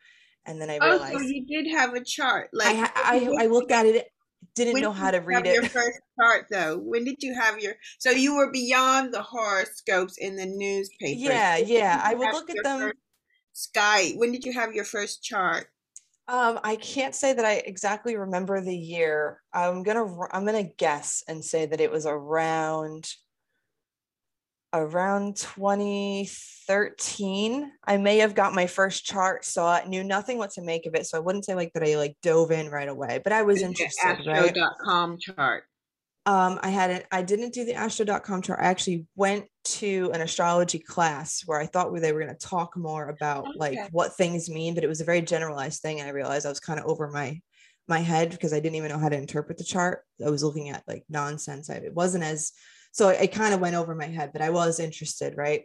[0.47, 3.47] and then i realized oh, so you did have a chart like I, I, I
[3.47, 4.09] looked at it
[4.55, 5.55] didn't when know how to read it.
[5.55, 6.79] Your first chart, though.
[6.79, 7.75] When did you have your?
[7.99, 11.33] So you were beyond the horoscopes in the newspaper.
[11.33, 12.01] Yeah, yeah.
[12.03, 12.93] I would look at them.
[13.53, 14.13] Sky.
[14.17, 15.69] When did you have your first chart?
[16.29, 19.41] Um, I can't say that I exactly remember the year.
[19.53, 23.09] I'm gonna I'm gonna guess and say that it was around
[24.73, 30.63] around 2013 i may have got my first chart saw it knew nothing what to
[30.63, 33.21] make of it so i wouldn't say like that i like dove in right away
[33.23, 35.21] but i was interested astro.com right?
[35.21, 35.65] chart
[36.27, 40.21] um i had it i didn't do the astro.com chart i actually went to an
[40.21, 43.59] astrology class where i thought they were going to talk more about okay.
[43.59, 46.49] like what things mean but it was a very generalized thing and i realized i
[46.49, 47.41] was kind of over my
[47.89, 50.69] my head because i didn't even know how to interpret the chart i was looking
[50.69, 52.53] at like nonsense I, it wasn't as
[52.93, 55.63] so it, kind of went over my head but i was interested right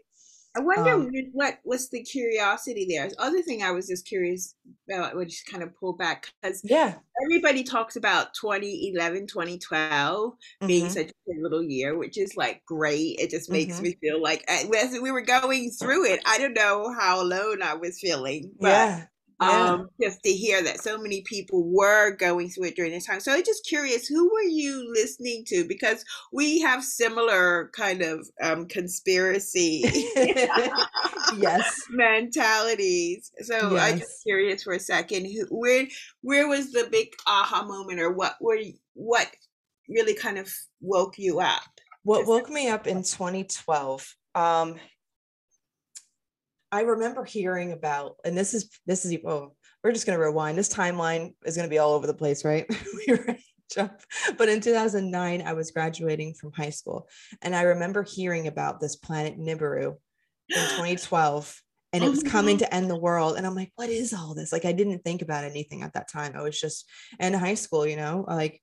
[0.58, 3.10] I wonder um, what was the curiosity there.
[3.20, 4.56] other thing I was just curious
[4.90, 6.96] about, which kind of pull back because yeah,
[7.26, 10.68] everybody talks about 2011, 2012 mm-hmm.
[10.68, 13.18] being such a little year, which is like great.
[13.20, 13.84] It just makes mm-hmm.
[13.84, 17.74] me feel like as we were going through it, I don't know how alone I
[17.74, 18.54] was feeling.
[18.58, 19.06] But yeah.
[19.42, 19.72] Yeah.
[19.74, 23.20] um, just to hear that so many people were going through it during this time.
[23.20, 25.66] So I'm just curious, who were you listening to?
[25.68, 29.84] Because we have similar kind of um, conspiracy
[31.38, 33.32] yes mentalities.
[33.42, 33.82] So yes.
[33.82, 35.88] I'm just curious for a second, who, where
[36.22, 38.60] where was the big aha moment, or what were
[38.94, 39.30] what
[39.90, 41.64] really kind of woke you up?
[42.04, 44.16] What woke me up in 2012?
[44.36, 44.76] Um,
[46.72, 49.54] I remember hearing about, and this is this is oh,
[49.84, 50.58] we're just gonna rewind.
[50.58, 52.66] This timeline is gonna be all over the place, right?
[53.08, 53.18] we
[53.72, 53.94] jump.
[54.38, 57.08] But in 2009, I was graduating from high school,
[57.42, 59.96] and I remember hearing about this planet Nibiru
[60.50, 61.62] in 2012
[61.94, 64.36] and it oh was coming to end the world and i'm like what is all
[64.36, 66.90] this like i didn't think about anything at that time i was just
[67.20, 68.62] in high school you know like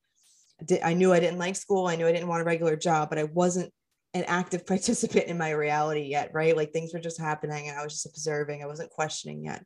[0.84, 3.18] i knew i didn't like school i knew i didn't want a regular job but
[3.18, 3.72] i wasn't
[4.14, 6.56] an active participant in my reality yet, right?
[6.56, 8.62] Like things were just happening and I was just observing.
[8.62, 9.64] I wasn't questioning yet.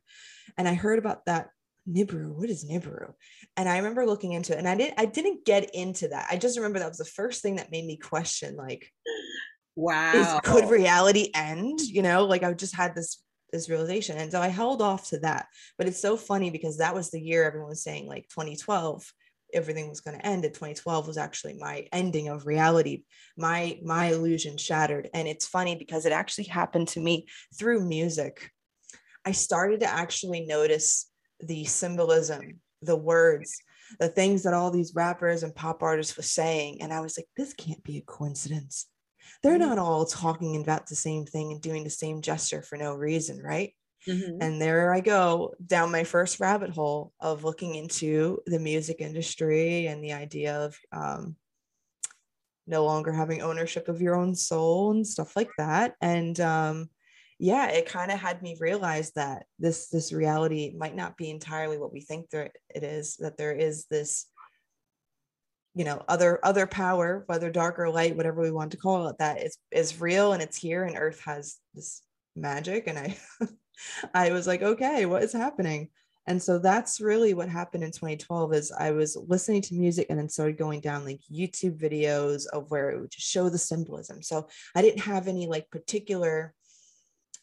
[0.57, 1.49] And I heard about that
[1.89, 2.33] Nibiru.
[2.33, 3.13] What is Nibiru?
[3.55, 6.27] And I remember looking into it and I didn't I didn't get into that.
[6.29, 8.91] I just remember that was the first thing that made me question like
[9.75, 10.13] wow.
[10.13, 11.79] Is, could reality end?
[11.81, 13.23] You know, like I just had this
[13.53, 14.17] this realization.
[14.17, 15.47] And so I held off to that.
[15.77, 19.09] But it's so funny because that was the year everyone was saying like 2012
[19.53, 23.03] everything was going to end at 2012 was actually my ending of reality.
[23.37, 25.09] My my illusion shattered.
[25.13, 27.27] And it's funny because it actually happened to me
[27.57, 28.51] through music.
[29.25, 33.55] I started to actually notice the symbolism the words
[33.99, 36.81] the things that all these rappers and pop artists were saying.
[36.81, 38.87] And i was like this can't be a coincidence.
[39.43, 39.69] They're mm-hmm.
[39.69, 43.41] not all talking about the same thing and doing the same gesture for no reason
[43.41, 43.73] right
[44.07, 44.41] Mm-hmm.
[44.41, 49.87] And there I go down my first rabbit hole of looking into the music industry
[49.87, 51.35] and the idea of um,
[52.65, 55.95] no longer having ownership of your own soul and stuff like that.
[56.01, 56.89] And um,
[57.39, 61.77] yeah, it kind of had me realize that this this reality might not be entirely
[61.77, 63.17] what we think that it is.
[63.17, 64.25] That there is this
[65.77, 69.17] you know other other power whether dark or light whatever we want to call it
[69.19, 72.01] that is is real and it's here and earth has this
[72.35, 73.15] magic and i
[74.13, 75.89] I was like, okay, what is happening?
[76.27, 80.19] And so that's really what happened in 2012 is I was listening to music and
[80.19, 84.21] then started going down like YouTube videos of where it would just show the symbolism.
[84.21, 86.53] So I didn't have any like particular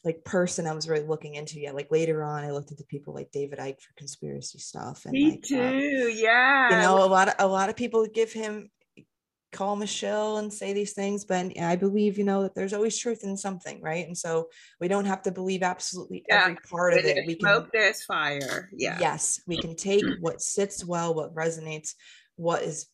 [0.04, 1.74] like person I was really looking into yet.
[1.74, 5.06] Like later on, I looked into people like David Icke for conspiracy stuff.
[5.06, 5.62] And Me like, too.
[5.62, 6.70] Um, yeah.
[6.70, 8.70] You know, a lot of a lot of people give him
[9.54, 13.24] call Michelle and say these things, but I believe, you know, that there's always truth
[13.24, 14.06] in something, right?
[14.06, 14.48] And so
[14.80, 16.42] we don't have to believe absolutely yeah.
[16.42, 17.26] every part of it.
[17.26, 18.68] We smoke, can, there's fire.
[18.72, 18.98] Yeah.
[19.00, 20.20] Yes, we can take mm.
[20.20, 21.94] what sits well, what resonates,
[22.36, 22.86] what is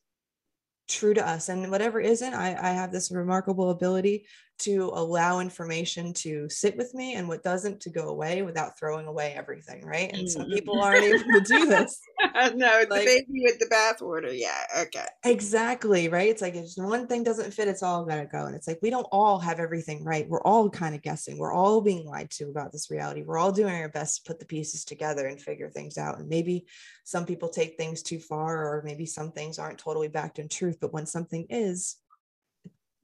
[0.89, 4.27] true to us and whatever isn't I, I have this remarkable ability
[4.61, 9.07] to allow information to sit with me and what doesn't to go away without throwing
[9.07, 10.11] away everything right?
[10.13, 10.55] And some mm.
[10.55, 12.01] people aren't able to do this.
[12.55, 14.31] No like, the baby with the bathwater.
[14.33, 15.07] Yeah okay.
[15.25, 16.29] Exactly right?
[16.29, 18.47] It's like if one thing doesn't fit it's all gotta go.
[18.47, 20.29] And it's like we don't all have everything right.
[20.29, 21.39] We're all kind of guessing.
[21.39, 23.23] We're all being lied to about this reality.
[23.23, 26.19] We're all doing our best to put the pieces together and figure things out.
[26.19, 26.67] And maybe
[27.05, 30.79] some people take things too far or maybe some things aren't totally backed in truth.
[30.81, 31.97] But when something is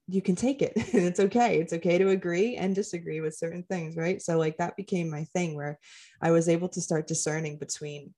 [0.09, 0.73] you can take it.
[0.77, 1.59] It's okay.
[1.59, 4.21] It's okay to agree and disagree with certain things right?
[4.23, 5.79] So like that became my thing where
[6.23, 8.15] i was able to start discerning between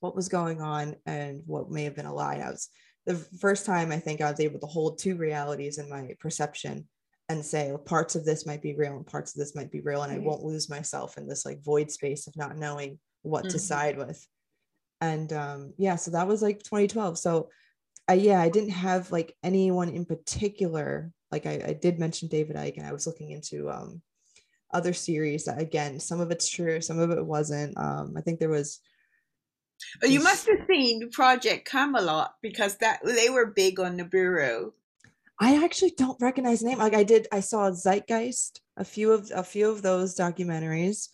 [0.00, 2.36] what was going on and what may have been a lie.
[2.36, 2.68] I was
[3.06, 6.86] the first time i think i was able to hold two realities in my perception
[7.28, 9.80] and say well, parts of this might be real and parts of this might be
[9.80, 13.44] real and i won't lose myself in this like void space of not knowing what
[13.44, 13.52] mm-hmm.
[13.52, 14.26] to side with.
[15.00, 17.48] And um yeah so that was like 2012 so
[18.10, 21.12] I, yeah, I didn't have like anyone in particular.
[21.30, 24.02] Like I, I did mention David Icke, and I was looking into um,
[24.72, 27.78] other series that again, some of it's true, some of it wasn't.
[27.78, 28.80] Um, I think there was.
[30.02, 34.72] Oh, you must have seen Project Camelot because that they were big on Nibiru.
[35.38, 36.78] I actually don't recognize the name.
[36.78, 41.10] Like I did, I saw Zeitgeist, a few of a few of those documentaries.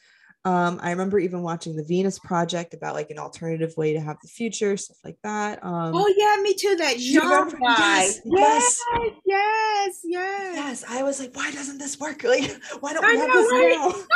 [0.46, 4.16] Um, I remember even watching the Venus Project about like an alternative way to have
[4.22, 5.58] the future, stuff like that.
[5.64, 6.76] Um, oh yeah, me too.
[6.76, 7.20] That Jean
[7.60, 8.80] yes, yes,
[9.26, 10.84] yes, yes, yes.
[10.88, 12.22] I was like, why doesn't this work?
[12.36, 13.70] Like, why don't we I have know, this right?
[13.76, 13.88] now?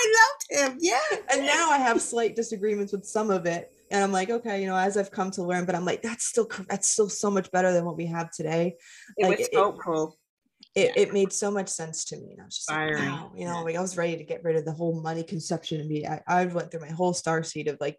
[0.00, 0.78] I loved him.
[0.80, 0.98] Yeah.
[1.32, 4.66] And now I have slight disagreements with some of it, and I'm like, okay, you
[4.66, 7.52] know, as I've come to learn, but I'm like, that's still that's still so much
[7.52, 8.74] better than what we have today.
[9.16, 10.17] It like, was hopeful it, yeah.
[10.96, 12.32] It made so much sense to me.
[12.32, 14.56] And I was just like, wow, you know, like I was ready to get rid
[14.56, 16.06] of the whole money conception of me.
[16.06, 17.98] I, I went through my whole star seed of like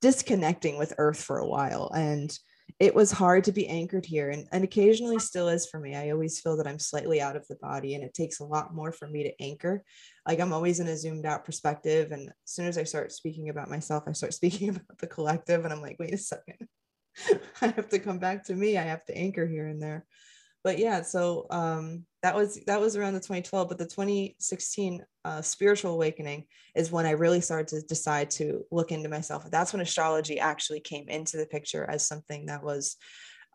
[0.00, 1.90] disconnecting with earth for a while.
[1.94, 2.36] And
[2.78, 6.10] it was hard to be anchored here and, and occasionally still is for me i
[6.10, 8.92] always feel that i'm slightly out of the body and it takes a lot more
[8.92, 9.82] for me to anchor
[10.26, 13.48] like i'm always in a zoomed out perspective and as soon as i start speaking
[13.48, 16.68] about myself i start speaking about the collective and i'm like wait a second
[17.62, 20.04] i have to come back to me i have to anchor here and there
[20.66, 25.40] but yeah so um that was that was around the 2012 but the 2016 uh,
[25.40, 26.44] spiritual awakening
[26.74, 29.48] is when i really started to decide to look into myself.
[29.48, 32.96] That's when astrology actually came into the picture as something that was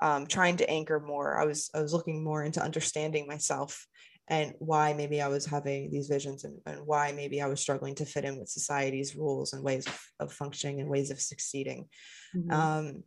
[0.02, 1.38] um, trying to anchor more.
[1.38, 3.86] I was i was looking more into understanding myself
[4.30, 7.96] and why maybe i was having these visions and, and why maybe i was struggling
[7.96, 9.86] to fit in with society's rules and ways
[10.22, 11.90] of, functioning and ways of succeeding.
[12.34, 12.52] Mm-hmm.
[12.52, 13.04] um,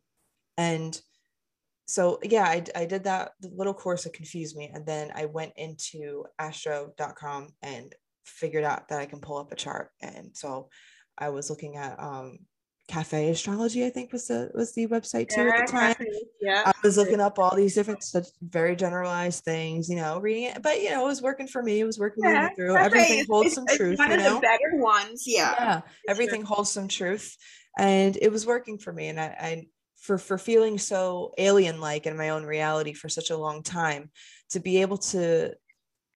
[0.59, 1.01] and
[1.87, 5.53] so yeah I, I did that little course that confused me and then i went
[5.57, 10.69] into astro.com and figured out that i can pull up a chart and so
[11.19, 12.39] i was looking at um
[12.87, 15.95] cafe astrology i think was the was the website too yeah, at the time
[16.43, 20.45] yeah i was looking up all these different such very generalized things you know reading
[20.45, 23.21] it but you know it was working for me it was working yeah, through everything
[23.21, 24.27] is, holds some truth one you know?
[24.27, 25.81] of the better ones yeah yeah
[26.11, 26.57] everything sure.
[26.57, 27.35] holds some truth
[27.79, 29.67] and it was working for me and I, I
[30.05, 34.11] for for feeling so alien like in my own reality for such a long time
[34.51, 35.51] to be able to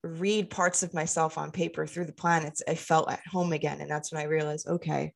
[0.03, 3.89] read parts of myself on paper through the planets i felt at home again and
[3.89, 5.11] that's when i realized okay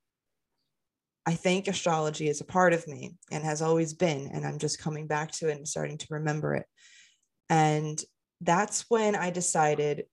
[1.27, 4.79] i think astrology is a part of me and has always been and i'm just
[4.79, 6.65] coming back to it and starting to remember it.
[7.49, 8.01] And
[8.41, 10.05] that's when i decided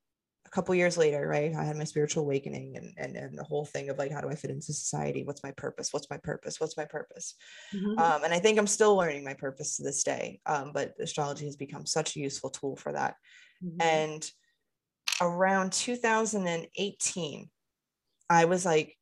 [0.51, 3.65] a couple years later, right, I had my spiritual awakening and, and and the whole
[3.65, 5.23] thing of like, how do I fit into society?
[5.23, 5.93] What's my purpose?
[5.93, 6.61] What's my purpose?
[6.61, 7.35] What's my purpose?
[7.73, 7.99] Mm-hmm.
[7.99, 10.41] Um, and I think I'm still learning my purpose to this day.
[10.47, 13.15] Um, but astrology has become such a useful tool for that.
[13.65, 13.81] Mm-hmm.
[13.81, 14.31] And
[15.21, 17.51] around 2018,
[18.29, 18.97] I was like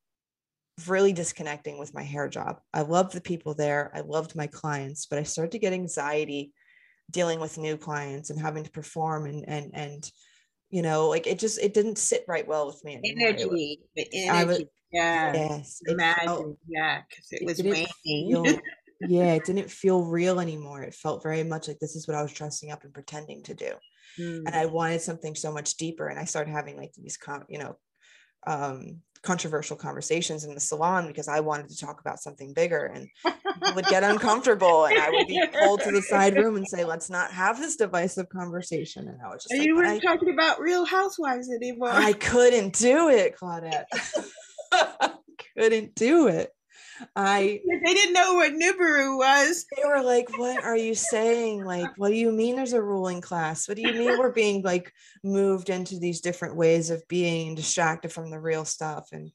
[0.87, 2.61] really disconnecting with my hair job.
[2.75, 3.91] I loved the people there.
[3.95, 6.53] I loved my clients, but I started to get anxiety
[7.11, 10.11] dealing with new clients and having to perform and and and
[10.71, 13.29] you know like it just it didn't sit right well with me anymore.
[13.29, 14.63] energy was, the energy was,
[14.93, 18.45] yeah yes imagine felt, yeah because it, it was waning feel,
[19.09, 22.23] yeah it didn't feel real anymore it felt very much like this is what i
[22.23, 23.73] was dressing up and pretending to do
[24.19, 24.43] mm.
[24.47, 27.77] and i wanted something so much deeper and i started having like these you know
[28.47, 33.09] um controversial conversations in the salon because I wanted to talk about something bigger and
[33.75, 37.11] would get uncomfortable and I would be pulled to the side room and say, let's
[37.11, 39.09] not have this divisive conversation.
[39.09, 41.91] And I was just like, you weren't talking about real housewives anymore.
[41.91, 43.85] I couldn't do it, Claudette.
[44.73, 45.13] I
[45.57, 46.51] couldn't do it.
[47.15, 49.67] I they didn't know what Nibiru was.
[49.77, 51.65] They were like, "What are you saying?
[51.65, 53.69] Like, what do you mean there's a ruling class?
[53.69, 54.93] What do you mean we're being like
[55.23, 59.31] moved into these different ways of being distracted from the real stuff?" And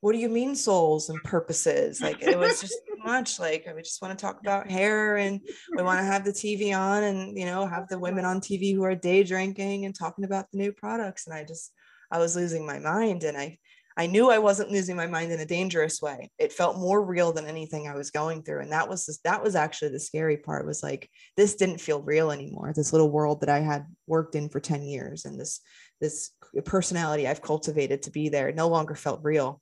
[0.00, 2.00] what do you mean souls and purposes?
[2.00, 3.38] Like, it was just much.
[3.38, 5.40] Like, we just want to talk about hair and
[5.76, 8.74] we want to have the TV on and you know have the women on TV
[8.74, 11.26] who are day drinking and talking about the new products.
[11.26, 11.72] And I just
[12.10, 13.58] I was losing my mind, and I
[13.98, 16.30] I knew I wasn't losing my mind in a dangerous way.
[16.38, 18.60] It felt more real than anything I was going through.
[18.60, 22.00] And that was just, that was actually the scary part was like, this didn't feel
[22.00, 22.72] real anymore.
[22.72, 25.60] This little world that I had worked in for 10 years and this,
[26.00, 26.30] this
[26.64, 29.60] personality I've cultivated to be there no longer felt real.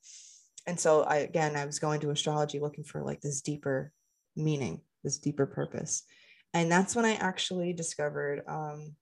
[0.67, 3.93] And so I, again, I was going to astrology looking for like this deeper
[4.37, 6.03] meaning, this deeper purpose.
[6.55, 8.95] And that's when I actually discovered um,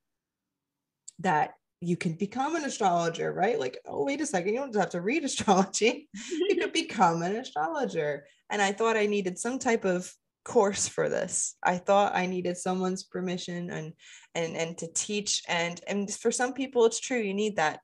[1.21, 3.59] that you can become an astrologer, right?
[3.59, 6.09] Like, oh, wait a second, you don't have to read astrology.
[6.49, 8.27] you could become an astrologer.
[8.51, 10.13] And I thought I needed some type of
[10.45, 11.57] course for this.
[11.63, 13.93] I thought I needed someone's permission and
[14.35, 15.43] and and to teach.
[15.49, 17.81] And and for some people, it's true, you need that.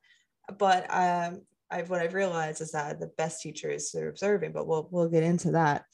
[0.58, 4.52] But um, I've what I've realized is that the best teacher is through observing.
[4.52, 5.84] But we'll we'll get into that.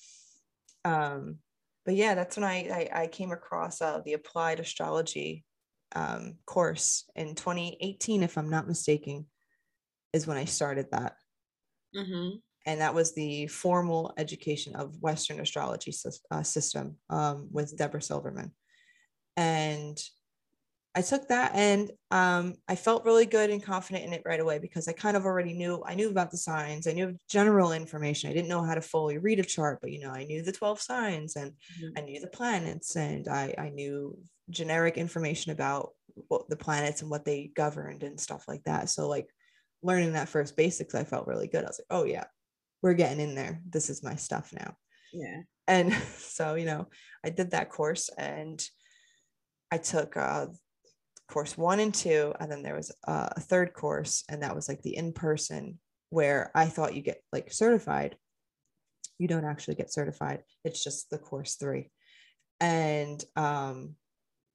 [0.85, 1.39] Um,
[1.85, 5.45] but yeah, that's when I I, I came across uh, the applied astrology
[5.95, 9.27] um, course in 2018, if I'm not mistaken,
[10.13, 11.15] is when I started that.
[11.95, 12.37] Mm-hmm.
[12.67, 15.95] And that was the formal education of Western astrology
[16.31, 18.51] uh, system um, with Debra Silverman.
[19.37, 19.97] And
[20.97, 24.59] I took that and um, I felt really good and confident in it right away
[24.59, 26.87] because I kind of already knew I knew about the signs.
[26.87, 28.31] I knew general information.
[28.31, 30.53] I didn't know how to fully read a chart, but you know, I knew the
[30.53, 31.99] 12 signs and mm-hmm.
[31.99, 34.19] I knew the planets and I, I knew
[34.49, 35.91] generic information about
[36.29, 38.89] what the planets and what they governed and stuff like that.
[38.89, 39.29] So like
[39.83, 41.65] learning that first basics, I felt really good.
[41.65, 42.25] I was like, oh yeah,
[42.81, 43.61] we're getting in there.
[43.69, 44.77] This is my stuff now.
[45.13, 45.43] Yeah.
[45.69, 46.87] And so, you know,
[47.23, 48.67] I did that course and
[49.71, 50.47] I took uh,
[51.29, 54.69] course one and two, and then there was uh, a third course, and that was
[54.69, 55.79] like the in person
[56.11, 58.17] where I thought you get like certified.
[59.19, 60.43] You don't actually get certified.
[60.65, 61.91] It's just the course three.
[62.61, 63.97] and um,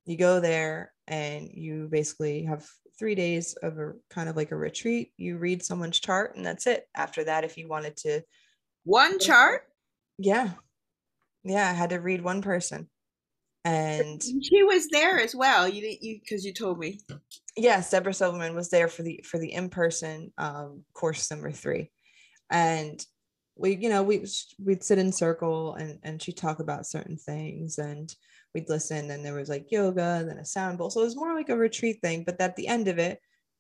[0.06, 2.68] you go there and you basically have
[2.98, 5.12] three days of a kind of like a retreat.
[5.18, 6.86] You read someone's chart, and that's it.
[6.96, 8.22] After that, if you wanted to,
[8.84, 9.64] one chart.
[10.18, 10.52] Yeah,
[11.44, 12.90] yeah, I had to read one person,
[13.66, 15.68] and she was there as well.
[15.68, 17.00] You you because you told me.
[17.58, 21.92] Yes, Debra Silverman was there for the for the in person um, course number three,
[22.50, 23.04] and
[23.56, 24.26] we you know we
[24.64, 28.16] we'd sit in circle and and she'd talk about certain things and
[28.54, 31.16] we'd listen and there was like yoga and then a sound bowl so it was
[31.16, 33.20] more like a retreat thing but at the end of it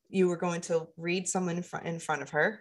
[0.10, 2.60] you were going to read someone in front in front of her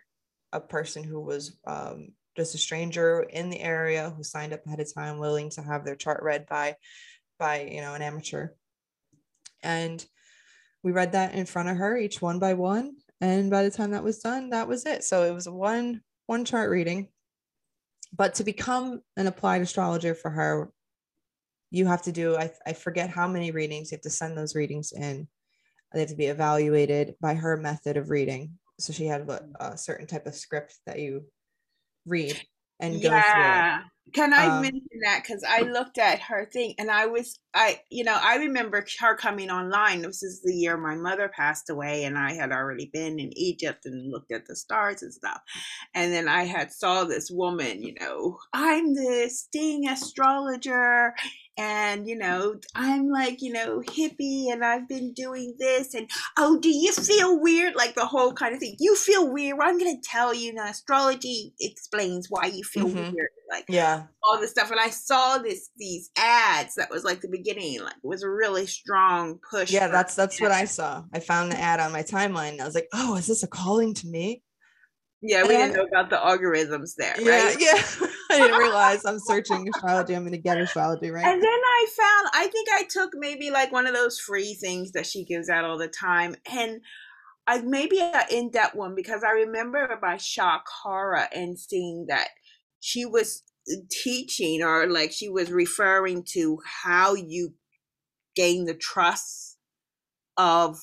[0.52, 4.80] a person who was um, just a stranger in the area who signed up ahead
[4.80, 6.74] of time willing to have their chart read by
[7.40, 8.50] by you know an amateur.
[9.64, 10.04] And
[10.84, 12.96] we read that in front of her each one by one.
[13.20, 15.02] And by the time that was done that was it.
[15.02, 17.08] So it was one one chart reading.
[18.16, 20.70] But to become an applied astrologer for her
[21.72, 24.54] you have to do I, I forget how many readings you have to send those
[24.54, 25.26] readings in.
[25.92, 28.58] They have to be evaluated by her method of reading.
[28.78, 31.24] So she had a, a certain type of script that you
[32.06, 32.40] read
[32.80, 33.78] and go yeah.
[33.78, 35.22] through can I um, mention that?
[35.22, 39.16] Because I looked at her thing and I was, I, you know, I remember her
[39.16, 40.02] coming online.
[40.02, 43.86] This is the year my mother passed away, and I had already been in Egypt
[43.86, 45.40] and looked at the stars and stuff.
[45.94, 51.14] And then I had saw this woman, you know, I'm the sting astrologer,
[51.60, 56.08] and you know i'm like you know hippie and i've been doing this and
[56.38, 57.74] oh do you feel weird?
[57.74, 58.76] Like the whole kind of thing.
[58.78, 59.58] You feel weird.
[59.58, 63.12] Well, i'm gonna tell you now astrology explains why you feel mm-hmm.
[63.12, 64.04] weird like yeah.
[64.22, 64.70] all this stuff.
[64.70, 68.30] And i saw this these ads that was like the beginning like it was a
[68.30, 71.04] really strong push yeah that's that's what i saw.
[71.12, 73.48] I found the ad on my timeline and i was like oh is this a
[73.48, 74.42] calling to me
[75.22, 77.14] yeah, we and, didn't know about the algorithms there.
[77.20, 77.56] Yeah, right?
[77.60, 77.82] yeah.
[78.30, 80.14] I didn't realize I'm searching astrology.
[80.14, 81.24] I'm going to get astrology, right?
[81.24, 84.92] And then I found, I think I took maybe like one of those free things
[84.92, 86.36] that she gives out all the time.
[86.50, 86.80] And
[87.46, 90.18] I maybe an in depth one because I remember by
[90.82, 92.28] horror and seeing that
[92.78, 93.42] she was
[93.90, 97.54] teaching or like she was referring to how you
[98.36, 99.58] gain the trust
[100.36, 100.78] of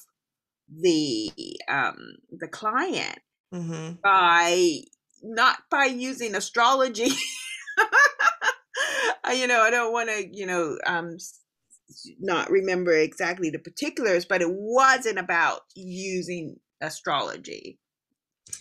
[0.69, 1.31] the
[1.69, 1.95] um
[2.29, 3.19] the client
[3.53, 3.93] mm-hmm.
[4.03, 4.81] by
[5.23, 7.09] not by using astrology.
[9.33, 11.17] you know, I don't want to, you know, um,
[12.19, 17.79] not remember exactly the particulars, but it wasn't about using astrology.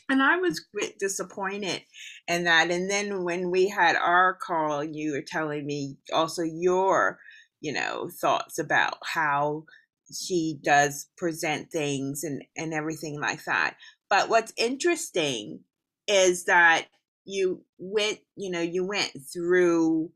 [0.08, 1.82] And I was quite disappointed
[2.28, 2.70] in that.
[2.70, 7.18] And then when we had our call, you were telling me also your,
[7.60, 9.64] you know, thoughts about how
[10.12, 13.76] she does present things and, and everything like that.
[14.08, 15.60] But what's interesting
[16.06, 16.86] is that
[17.24, 20.10] you went, you know, you went through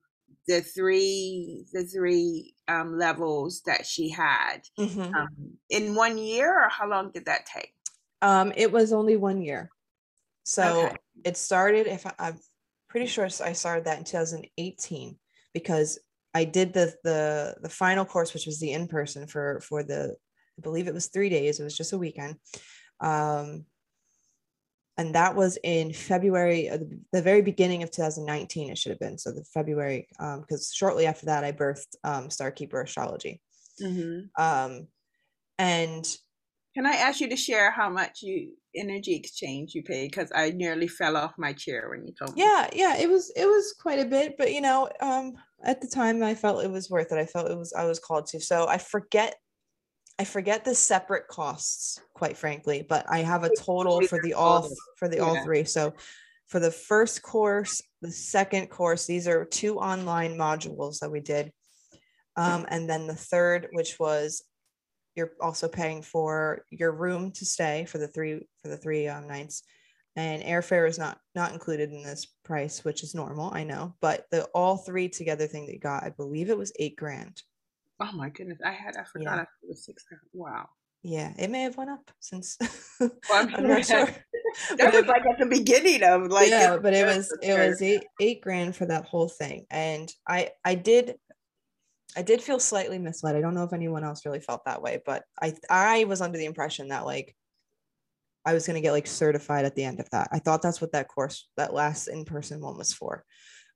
[0.47, 5.14] the three the three um, levels that she had mm-hmm.
[5.14, 5.28] um,
[5.68, 7.74] in one year, or how long did that take?
[8.22, 9.70] Um, it was only one year.
[10.45, 10.97] So okay.
[11.24, 11.86] it started.
[11.86, 12.38] If I, I'm
[12.88, 15.16] pretty sure I started that in 2018
[15.53, 15.99] because
[16.34, 20.16] I did the the the final course, which was the in person for for the
[20.59, 21.61] I believe it was three days.
[21.61, 22.36] It was just a weekend.
[23.01, 23.66] Um,
[25.01, 26.76] and that was in February, uh,
[27.11, 28.68] the very beginning of 2019.
[28.68, 32.28] It should have been so the February, because um, shortly after that, I birthed um,
[32.28, 33.40] Starkeeper Astrology.
[33.82, 34.42] Mm-hmm.
[34.42, 34.88] Um,
[35.59, 36.07] and
[36.74, 40.11] can I ask you to share how much you energy exchange you paid?
[40.11, 42.42] Because I nearly fell off my chair when you told me.
[42.42, 45.32] Yeah, yeah, it was it was quite a bit, but you know, um,
[45.64, 47.18] at the time, I felt it was worth it.
[47.18, 48.40] I felt it was I was called to.
[48.40, 49.36] So I forget
[50.20, 54.68] I forget the separate costs, quite frankly, but I have a total for the all
[54.98, 55.64] for the all three.
[55.64, 55.94] So
[56.46, 61.50] for the first course, the second course, these are two online modules that we did.
[62.36, 64.44] Um, and then the third, which was
[65.14, 69.26] you're also paying for your room to stay for the three for the three um,
[69.26, 69.62] nights
[70.16, 74.26] and airfare is not not included in this price which is normal i know but
[74.30, 77.42] the all three together thing that you got i believe it was eight grand
[78.01, 79.42] Oh my goodness, I had I forgot yeah.
[79.42, 80.05] it was six.
[80.32, 80.68] Wow.
[81.03, 82.59] Yeah, it may have went up since.
[83.01, 84.07] well, I'm, I'm not sure.
[84.76, 86.51] that was like at the beginning of like.
[86.51, 90.51] Yeah, but it was it was eight eight grand for that whole thing, and I
[90.64, 91.16] I did
[92.16, 93.36] I did feel slightly misled.
[93.36, 96.38] I don't know if anyone else really felt that way, but I I was under
[96.38, 97.36] the impression that like
[98.44, 100.28] I was gonna get like certified at the end of that.
[100.32, 103.24] I thought that's what that course that last in person one was for.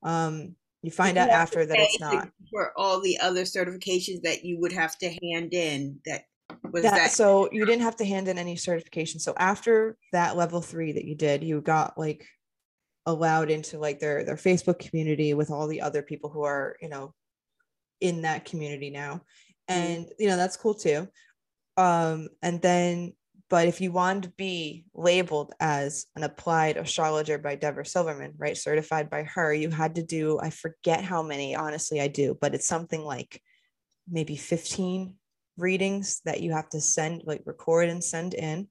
[0.03, 4.59] Um, you find out after that it's not for all the other certifications that you
[4.61, 5.99] would have to hand in.
[6.07, 6.25] That
[6.71, 7.11] was that, that.
[7.11, 9.19] So you didn't have to hand in any certification.
[9.21, 12.27] So after that level three that you did, you got like
[13.07, 16.89] allowed into like their their Facebook community with all the other people who are you
[16.89, 17.15] know
[18.01, 19.21] in that community now
[19.69, 21.07] and you know that's cool too
[21.77, 23.13] um and then
[23.51, 28.57] but if you wanted to be labeled as an applied astrologer by Debra Silverman, right,
[28.57, 32.55] certified by her, you had to do, I forget how many, honestly, I do, but
[32.55, 33.41] it's something like
[34.11, 35.15] maybe 15
[35.57, 38.69] readings that you have to send, like record and send in.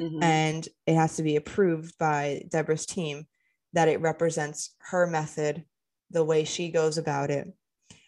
[0.00, 0.22] Mm-hmm.
[0.22, 3.26] And it has to be approved by Debra's team
[3.74, 5.64] that it represents her method,
[6.10, 7.46] the way she goes about it.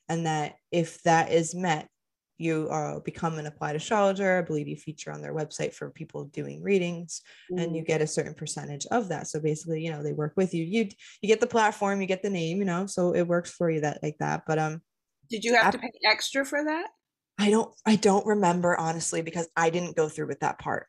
[0.08, 1.88] And that if that is met,
[2.38, 4.38] you uh, become an applied astrologer.
[4.38, 7.62] I believe you feature on their website for people doing readings, mm.
[7.62, 7.86] and you mm.
[7.86, 9.28] get a certain percentage of that.
[9.28, 10.64] So basically, you know, they work with you.
[10.64, 10.88] You
[11.22, 13.80] you get the platform, you get the name, you know, so it works for you
[13.80, 14.42] that like that.
[14.46, 14.82] But um,
[15.30, 16.88] did you have to pay extra for that?
[17.38, 20.86] I don't I don't remember honestly because I didn't go through with that part.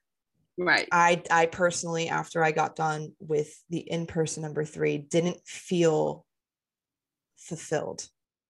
[0.58, 0.88] Right.
[0.92, 6.26] I I personally, after I got done with the in person number three, didn't feel
[7.38, 8.08] fulfilled,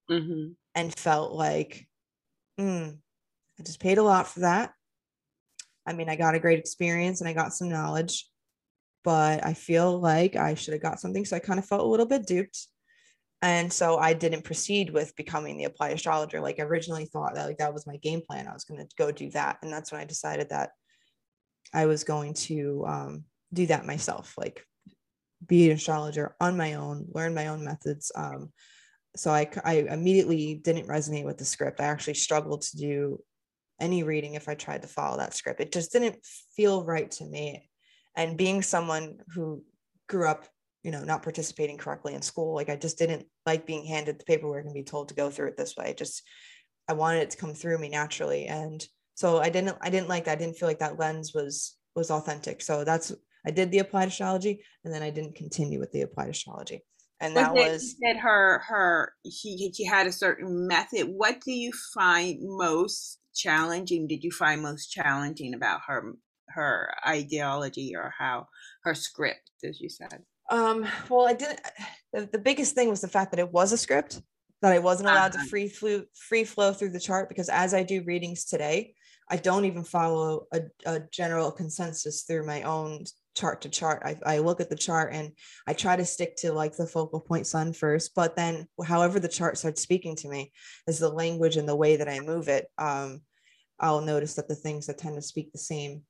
[0.10, 0.52] mm-hmm.
[0.76, 1.87] and felt like
[2.60, 2.98] mm,
[3.60, 4.74] I just paid a lot for that.
[5.86, 8.28] I mean, I got a great experience and I got some knowledge,
[9.04, 11.24] but I feel like I should have got something.
[11.24, 12.68] So I kind of felt a little bit duped.
[13.42, 16.42] And so I didn't proceed with becoming the applied astrologer.
[16.42, 18.48] Like I originally thought that like that was my game plan.
[18.48, 19.60] I was going to go do that.
[19.62, 20.72] And that's when I decided that
[21.74, 24.66] I was going to um, do that myself, like
[25.46, 28.12] be an astrologer on my own, learn my own methods.
[28.16, 28.52] Um,
[29.20, 31.80] so I, I immediately didn't resonate with the script.
[31.80, 33.24] I actually struggled to do
[33.80, 35.62] any reading if I tried to follow that script.
[35.62, 36.18] It just didn't
[36.56, 37.70] feel right to me.
[38.16, 39.64] And being someone who
[40.10, 40.46] grew up,
[40.84, 44.26] you know, not participating correctly in school, like I just didn't like being handed the
[44.26, 45.94] paperwork and be told to go through it this way.
[45.98, 46.24] Just
[46.88, 48.46] I wanted it to come through me naturally.
[48.46, 48.84] And
[49.16, 50.34] so I didn't I didn't like that.
[50.34, 52.62] I didn't feel like that lens was was authentic.
[52.62, 53.14] So that's
[53.46, 56.84] I did the applied astrology and then I didn't continue with the applied astrology
[57.20, 61.08] and that was, was said her her she she had a certain method.
[61.08, 64.08] What do you find most challenging?
[64.08, 66.14] Did you find most challenging about her
[66.50, 68.48] her ideology or how
[68.84, 70.24] her script as you said?
[70.50, 71.60] Um well i didn't
[72.14, 74.22] the, the biggest thing was the fact that it was a script
[74.62, 75.44] that i wasn't allowed uh-huh.
[75.44, 78.94] to free flew free flow through the chart because as i do readings today
[79.30, 83.04] i don't even follow a, a general consensus through my own
[83.38, 84.02] chart to chart.
[84.04, 85.32] I, I look at the chart and
[85.68, 89.28] I try to stick to like the focal point sun first, but then however the
[89.28, 90.52] chart starts speaking to me
[90.88, 92.68] is the language and the way that I move it.
[92.78, 93.22] Um,
[93.80, 96.02] I'll notice that the things that tend to speak the same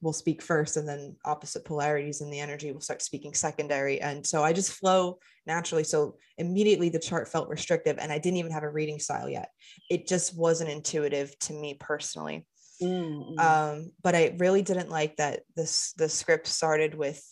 [0.00, 4.00] will speak first and then opposite polarities in the energy will start speaking secondary.
[4.00, 5.82] And so I just flow naturally.
[5.82, 9.50] So immediately the chart felt restrictive and I didn't even have a reading style yet.
[9.90, 12.46] It just wasn't intuitive to me personally.
[12.82, 13.38] Mm-hmm.
[13.38, 17.22] Um, but I really didn't like that this the script started with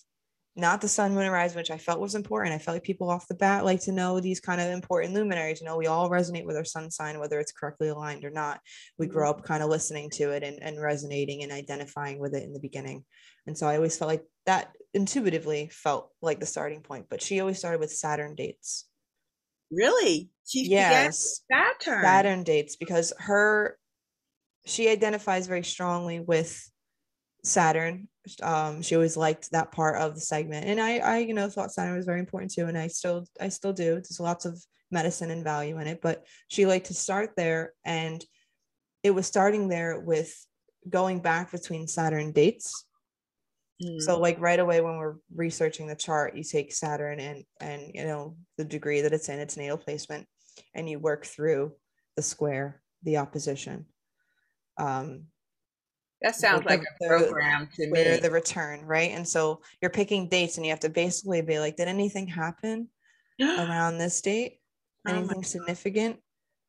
[0.59, 2.55] not the sun, moon, and rise, which I felt was important.
[2.55, 5.61] I felt like people off the bat like to know these kind of important luminaries.
[5.61, 8.61] You know, we all resonate with our sun sign, whether it's correctly aligned or not.
[8.99, 9.41] We grow mm-hmm.
[9.41, 12.61] up kind of listening to it and, and resonating and identifying with it in the
[12.61, 13.05] beginning.
[13.47, 17.07] And so I always felt like that intuitively felt like the starting point.
[17.11, 18.87] But she always started with Saturn dates.
[19.71, 20.31] Really?
[20.47, 22.03] She yes, Saturn.
[22.03, 23.79] Saturn dates because her
[24.67, 26.69] she identifies very strongly with
[27.45, 28.09] Saturn.
[28.43, 31.73] Um, she always liked that part of the segment, and I, I, you know, thought
[31.73, 33.95] Saturn was very important too, and I still, I still do.
[33.95, 34.61] There's lots of
[34.91, 38.23] medicine and value in it, but she liked to start there, and
[39.05, 40.35] it was starting there with
[40.89, 42.85] going back between Saturn dates.
[43.81, 44.01] Mm.
[44.01, 48.03] So, like right away when we're researching the chart, you take Saturn and and you
[48.03, 50.27] know the degree that it's in, its natal placement,
[50.75, 51.75] and you work through
[52.17, 53.87] the square, the opposition
[54.79, 55.27] um
[56.22, 58.18] that sounds the, like a program to me.
[58.18, 59.11] The return, right?
[59.11, 62.89] And so you're picking dates, and you have to basically be like, did anything happen
[63.41, 64.61] around this date?
[65.07, 66.16] Oh anything oh significant?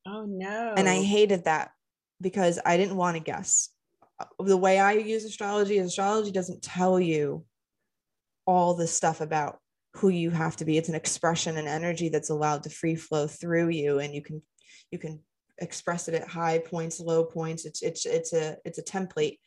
[0.05, 0.73] Oh no!
[0.75, 1.71] And I hated that
[2.21, 3.69] because I didn't want to guess.
[4.19, 7.45] Uh, the way I use astrology is astrology doesn't tell you
[8.45, 9.59] all the stuff about
[9.95, 10.77] who you have to be.
[10.77, 14.41] It's an expression and energy that's allowed to free flow through you, and you can
[14.91, 15.21] you can
[15.59, 17.65] express it at high points, low points.
[17.65, 19.39] It's it's it's a it's a template.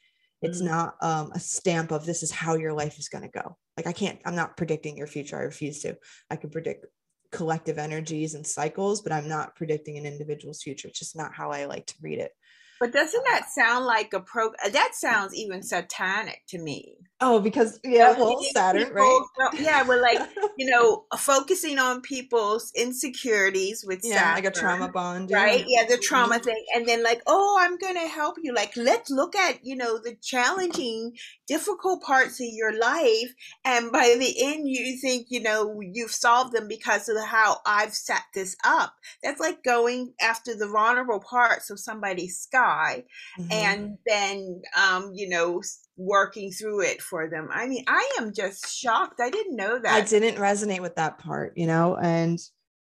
[0.43, 0.69] It's mm-hmm.
[0.69, 3.57] not um, a stamp of this is how your life is going to go.
[3.77, 4.19] Like I can't.
[4.25, 5.39] I'm not predicting your future.
[5.39, 5.97] I refuse to.
[6.31, 6.87] I can predict
[7.31, 10.89] collective energies and cycles, but I'm not predicting an individual's future.
[10.89, 12.33] It's just not how I like to read it.
[12.81, 14.51] But doesn't that sound like a pro?
[14.71, 16.97] That sounds even satanic to me.
[17.23, 19.21] Oh, because yeah, well, Saturn, right?
[19.59, 20.21] Yeah, we're like,
[20.57, 25.63] you know, focusing on people's insecurities with yeah, Saturn, like a trauma bond, right?
[25.67, 26.03] Yeah, the Mhm.
[26.03, 28.55] trauma thing, and then like, oh, I'm gonna help you.
[28.55, 31.13] Like, let's look at you know the challenging,
[31.47, 36.53] difficult parts of your life, and by the end, you think you know you've solved
[36.55, 38.95] them because of how I've set this up.
[39.23, 43.05] That's like going after the vulnerable parts of somebody's sky
[43.39, 43.51] Mhm.
[43.51, 45.61] and then um you know
[45.97, 49.89] working through it for them i mean i am just shocked i didn't know that
[49.89, 52.39] I didn't resonate with that part, you know, and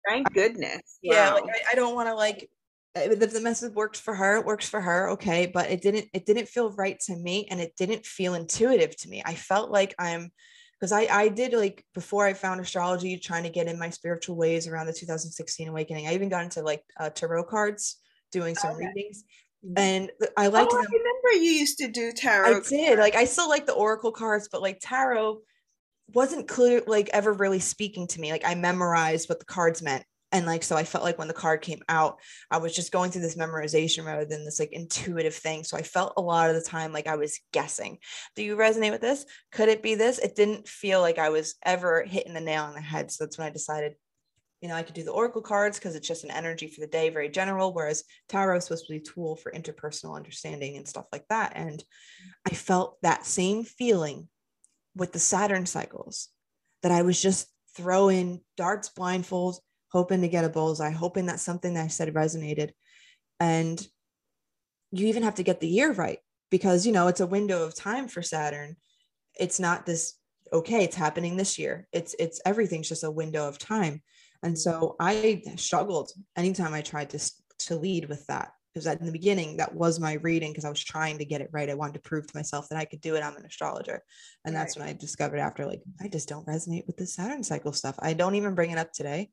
[0.09, 1.35] thank goodness yeah, Wow.
[1.35, 2.51] like I, I don't want to like
[2.97, 6.09] uh, if the message works for her, it works for her, okay, but it didn't
[6.13, 9.23] it didn't feel right to me and it didn't feel intuitive to me.
[9.25, 10.31] I felt like I'm
[10.81, 14.37] because I I did like before I found astrology, trying to get in my spiritual
[14.37, 16.07] ways around the 2016 awakening.
[16.09, 18.01] I even got into like uh, tarot cards,
[18.33, 18.75] doing some Okay.
[18.75, 19.29] readings, Mhm.
[19.65, 19.75] Mm-hmm.
[19.77, 22.99] and I oh, liked oh, I remember you used to do tarot I did.
[22.99, 25.41] Like I still like the oracle cards, but like tarot
[26.15, 28.31] wasn't clear like ever really speaking to me.
[28.31, 30.05] Like I memorized what the cards meant.
[30.31, 32.19] And like so I felt like when the card came out,
[32.51, 35.65] I was just going through this memorization rather than this like intuitive thing.
[35.65, 37.99] So I felt a lot of the time like I was guessing.
[38.37, 39.25] Do you resonate with this?
[39.51, 40.19] Could it be this?
[40.19, 43.11] It didn't feel like I was ever hitting the nail on the head.
[43.11, 43.95] So that's when I decided,
[44.61, 46.87] you know, I could do the oracle cards because it's just an energy for the
[46.89, 50.89] day, very general, whereas tarot is supposed to be a tool for interpersonal understanding and
[50.89, 51.53] stuff like that.
[51.55, 51.83] And
[52.47, 54.29] I felt that same feeling
[54.97, 56.29] with the Saturn cycles
[56.83, 59.61] that I was just throwing darts blindfold,
[59.93, 62.71] hoping to get a bullseye, hoping that something that I said resonated.
[63.39, 63.81] And
[64.91, 66.19] you even have to get the year right
[66.51, 68.77] because, you know, it's a window of time for Saturn.
[69.39, 70.15] It's not this,
[70.53, 71.87] okay, it's happening this year.
[71.93, 74.03] It's, it's everything's just a window of time.
[74.43, 77.33] And so I struggled anytime I tried to,
[77.67, 80.83] to lead with that because in the beginning that was my reading because I was
[80.83, 81.69] trying to get it right.
[81.69, 83.23] I wanted to prove to myself that I could do it.
[83.23, 84.03] I'm an astrologer.
[84.45, 87.73] And that's when I discovered after like I just don't resonate with the Saturn cycle
[87.73, 87.97] stuff.
[87.99, 89.31] I don't even bring it up today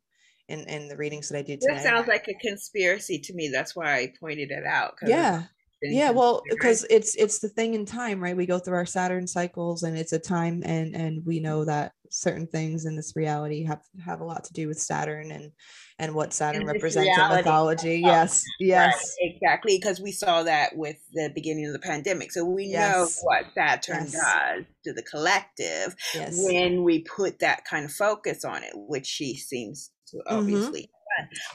[0.47, 1.75] in, in the readings that I do today.
[1.75, 4.93] that sounds like a conspiracy to me that's why i pointed it out.
[5.05, 5.43] yeah.
[5.81, 8.35] Yeah, well, because it's it's the thing in time, right?
[8.35, 11.91] We go through our Saturn cycles and it's a time and and we know that
[12.09, 15.51] certain things in this reality have have a lot to do with Saturn and
[15.99, 18.01] and what Saturn represents in mythology.
[18.03, 18.43] Oh, Yes.
[18.59, 19.15] Yes.
[19.21, 22.31] Right, exactly, because we saw that with the beginning of the pandemic.
[22.31, 23.19] So we know Yes.
[23.21, 24.11] what Saturn Yes.
[24.13, 26.37] does to the collective Yes.
[26.49, 30.21] when we put that kind of focus on it, which she seems to Mhm.
[30.27, 30.89] obviously.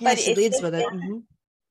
[0.01, 0.79] Yeah, but she leads with it.
[0.81, 1.25] different.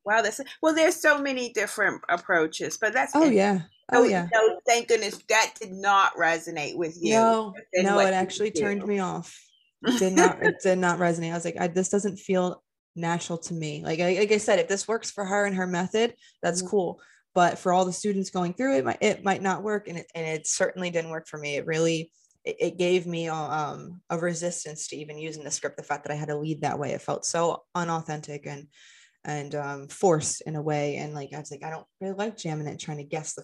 [0.10, 0.74] Wow, that's well.
[0.74, 3.68] There's so many different approaches, but that's Oh yeah.
[3.92, 4.30] Oh so, yeah.
[4.34, 7.12] No, thank goodness that did not resonate with you.
[7.12, 9.40] No, no, what it actually turned me off.
[9.86, 11.32] It did not, it did not resonate.
[11.32, 12.64] I was like, I, this doesn't feel
[12.96, 13.84] natural to me.
[13.84, 16.70] Like, I, like I said, if this works for her and her method, that's Mhm.
[16.70, 17.00] cool.
[17.34, 20.08] But for all the students going through it, might, it might not work, and it
[20.16, 21.56] and it certainly didn't work for me.
[21.58, 22.12] It really,
[22.44, 25.78] it, it gave me a, um a resistance to even using the script.
[25.78, 28.68] The fact that I had to lead that way, it felt so unauthentic and
[29.26, 30.98] and um forced in a way.
[30.98, 33.44] And like I was like, I don't really like jamming it, trying to guess the.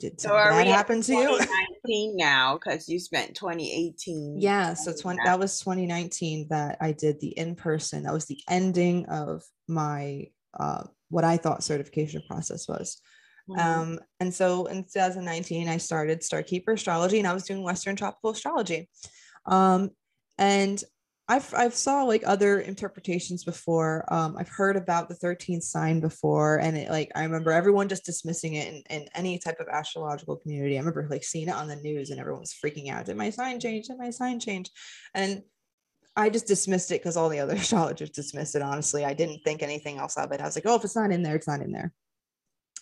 [0.00, 1.28] Did So are bad we happen to you?
[1.38, 2.54] 2019 now?
[2.58, 4.36] Because you spent 2018.
[4.40, 5.38] Yeah, so 20 that.
[5.38, 8.02] was 2019 that I did the in-person.
[8.02, 10.26] That was the ending of my
[10.58, 13.00] uh what I thought certification process was.
[13.48, 13.58] Mhm.
[13.60, 18.30] Um and so in 2019 I started Starkeeper Astrology and I was doing Western Tropical
[18.30, 18.90] Astrology.
[19.46, 19.90] Um
[20.38, 20.82] and
[21.28, 24.04] I've I've saw like other interpretations before.
[24.08, 28.04] Um I've heard about the 13th sign before and it like I remember everyone just
[28.04, 30.76] dismissing it in, in any type of astrological community.
[30.76, 33.04] I remember like seeing it on the news and everyone was freaking out.
[33.04, 33.88] Did my sign change?
[33.88, 34.70] Did my sign change?
[35.14, 35.42] And
[36.16, 38.62] I just dismissed it because all the other astrologers dismissed it.
[38.62, 40.40] Honestly, I didn't think anything else of it.
[40.40, 41.92] I was like, oh, if it's not in there, it's not in there.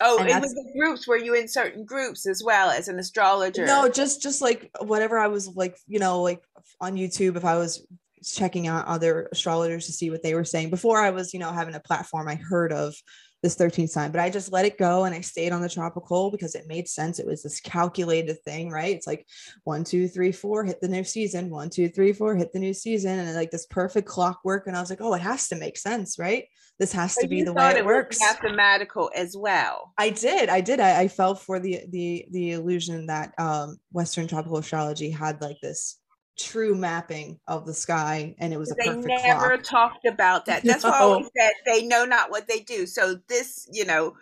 [0.01, 1.07] oh, and it was the groups.
[1.07, 3.67] Were you in certain groups as well as an astrologer?
[3.67, 6.43] No, just just like whatever I was like, you know, like
[6.81, 7.87] on YouTube, if I was
[8.25, 11.53] checking out other astrologers to see what they were saying before I was, you know,
[11.53, 12.95] having a platform, I heard of
[13.43, 16.31] this 13th sign, but I just let it go and I stayed on the tropical
[16.31, 17.19] because it made sense.
[17.19, 18.97] It was this calculated thing, right?
[18.97, 19.27] It's like
[19.65, 22.75] one, two, three, four, hit the new season, one, two, three, four, hit the new
[22.75, 24.67] season, and like this perfect clockwork.
[24.67, 26.45] And I was like, oh, it has to make sense, right?
[26.79, 28.21] This has So to be the way it was works.
[28.21, 29.93] Mathematical as well.
[29.97, 30.49] I did.
[30.49, 30.81] I did.
[30.81, 35.59] I, I fell for the the the illusion that um Western tropical astrology had like
[35.63, 35.99] this
[36.39, 39.63] true mapping of the sky and it was a They never clock.
[39.63, 40.63] talked about that.
[40.65, 42.87] That's why I always said they know not what they do.
[42.87, 44.17] So this, you know,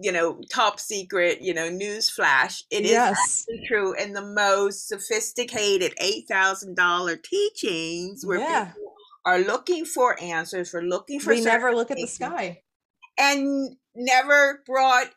[0.00, 2.64] you know, top secret, you know, news flash.
[2.70, 3.46] It is yes.
[3.48, 8.66] actually true in the most sophisticated eight thousand dollar teachings where Yeah.
[8.66, 8.94] people
[9.26, 12.62] are looking for answers, for looking for We never look at the sky.
[13.18, 15.08] and never brought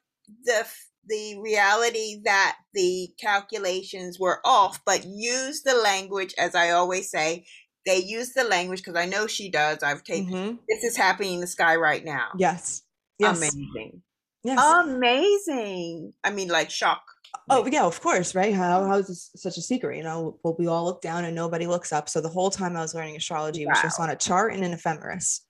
[0.45, 0.66] the
[1.08, 7.45] the reality that the calculations were off, but use the language, as I always say,
[7.86, 9.82] they use the language because I know she does.
[9.82, 10.55] I've taken mm-hmm.
[10.68, 12.28] this is happening in the sky right now.
[12.38, 12.84] Yes.
[13.18, 13.38] Yes.
[13.38, 14.01] Amazing.
[14.43, 14.60] Yes.
[14.60, 16.14] Amazing.
[16.24, 17.01] I mean, like shock.
[17.49, 18.53] Oh yeah, of course, right?
[18.53, 19.97] How how is this such a secret?
[19.97, 22.10] You know, well, we all look down and nobody looks up.
[22.10, 23.72] So the whole time I was learning astrology wow.
[23.72, 25.41] was just on a chart and an ephemeris,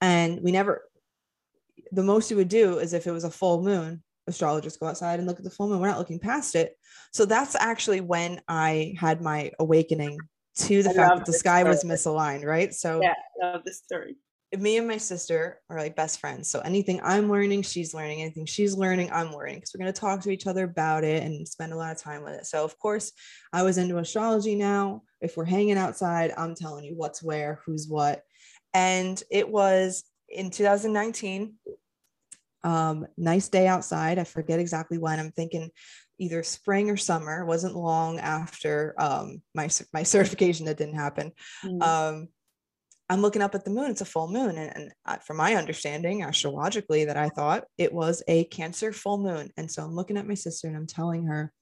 [0.00, 0.84] and we never.
[1.92, 5.18] The most you would do is if it was a full moon, astrologers go outside
[5.18, 5.80] and look at the full moon.
[5.80, 6.76] We're not looking past it.
[7.12, 10.18] So that's actually when I had my awakening
[10.58, 11.70] to the I fact that the sky story.
[11.70, 12.72] was misaligned, right?
[12.72, 14.16] So yeah, I love this story.
[14.56, 16.50] Me and my sister are like best friends.
[16.50, 18.22] So anything I'm learning, she's learning.
[18.22, 21.22] Anything she's learning, I'm learning because we're going to talk to each other about it
[21.22, 22.46] and spend a lot of time with it.
[22.46, 23.12] So, of course,
[23.52, 25.02] I was into astrology now.
[25.20, 28.22] If we're hanging outside, I'm telling you what's where, who's what.
[28.72, 31.54] And it was in 2019
[32.64, 34.18] um, nice day outside.
[34.18, 35.18] I forget exactly when.
[35.18, 35.70] I'm thinking
[36.18, 37.42] either spring or summer.
[37.42, 41.32] It wasn't long after um, my my certification that didn't happen.
[41.64, 41.82] Mm.
[41.82, 42.28] Um,
[43.10, 43.90] I'm looking up at the moon.
[43.90, 48.22] It's a full moon, and, and from my understanding, astrologically, that I thought it was
[48.28, 49.50] a Cancer full moon.
[49.56, 51.52] And so I'm looking at my sister and I'm telling her,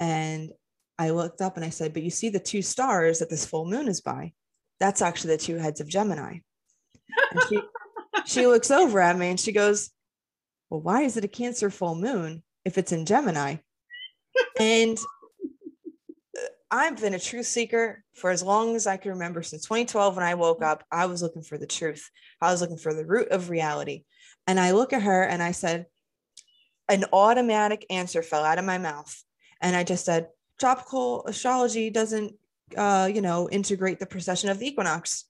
[0.00, 0.50] and
[0.98, 3.66] I looked up and I said, "But you see the two stars that this full
[3.66, 4.32] moon is by?
[4.80, 6.38] That's actually the two heads of Gemini."
[7.30, 7.60] And she
[8.26, 9.90] she looks over at me and she goes,
[10.70, 13.56] well, why is it a Cancer full moon if it's in Gemini?
[14.60, 14.98] and
[16.36, 16.40] uh,
[16.70, 19.42] I've been a truth seeker for as long as I can remember.
[19.42, 22.10] Since 2012, when I woke up, I was looking for the truth.
[22.40, 24.04] I was looking for the root of reality.
[24.46, 25.86] And I look at her and I said,
[26.88, 29.14] an automatic answer fell out of my mouth.
[29.60, 32.34] And I just said, tropical astrology doesn't,
[32.76, 35.24] uh, you know, integrate the precession of the equinox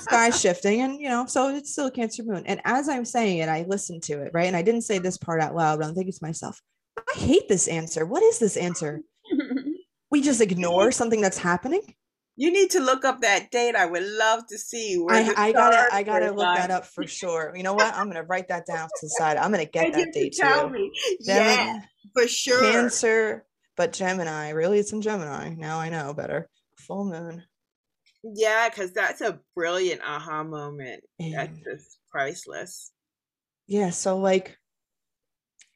[0.00, 2.44] sky's shifting and you know so it's still a cancer moon.
[2.46, 4.46] And as i'm saying it i listened to it right?
[4.46, 6.60] And i didn't say this part out loud but i'm thinking to myself
[6.98, 8.06] i hate this answer.
[8.06, 9.02] What is this answer?
[10.10, 11.82] We just ignore something that's happening?
[12.36, 13.74] You need to look up that date.
[13.74, 17.52] I would love to see I, I, gotta i gotta look that up for sure.
[17.54, 17.92] You know what?
[17.94, 19.36] I'm gonna write that down to the side.
[19.36, 20.72] I'm gonna get that date tell too.
[20.72, 20.92] me.
[21.20, 21.80] Yeah
[22.14, 22.60] for sure.
[22.60, 23.44] Cancer
[23.76, 24.50] but gemini.
[24.50, 25.54] Really it's in gemini.
[25.54, 26.48] Now i know better.
[26.78, 27.44] Full moon
[28.34, 31.04] yeah, because that's a brilliant aha moment.
[31.18, 32.92] And that's just priceless.
[33.66, 33.90] Yeah.
[33.90, 34.56] So like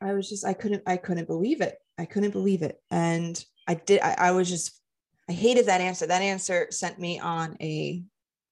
[0.00, 1.76] I was just I couldn't I couldn't believe it.
[1.98, 2.80] I couldn't believe it.
[2.90, 4.80] And I did I, I was just
[5.28, 6.06] I hated that answer.
[6.06, 8.02] That answer sent me on a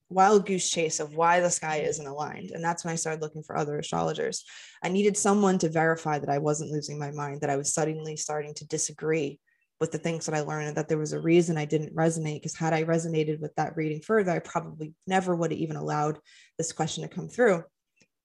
[0.08, 2.50] wild goose chase of why the sky isn't aligned.
[2.50, 4.44] And that's when I started looking for other astrologers.
[4.82, 8.16] I needed someone to verify that I wasn't losing my mind, that I was suddenly
[8.16, 9.38] starting to disagree
[9.80, 12.36] with the things that I learned and that there was a reason I didn't resonate.
[12.36, 16.18] Because had I resonated with that reading further, I probably never would have even allowed
[16.58, 17.64] this question to come through.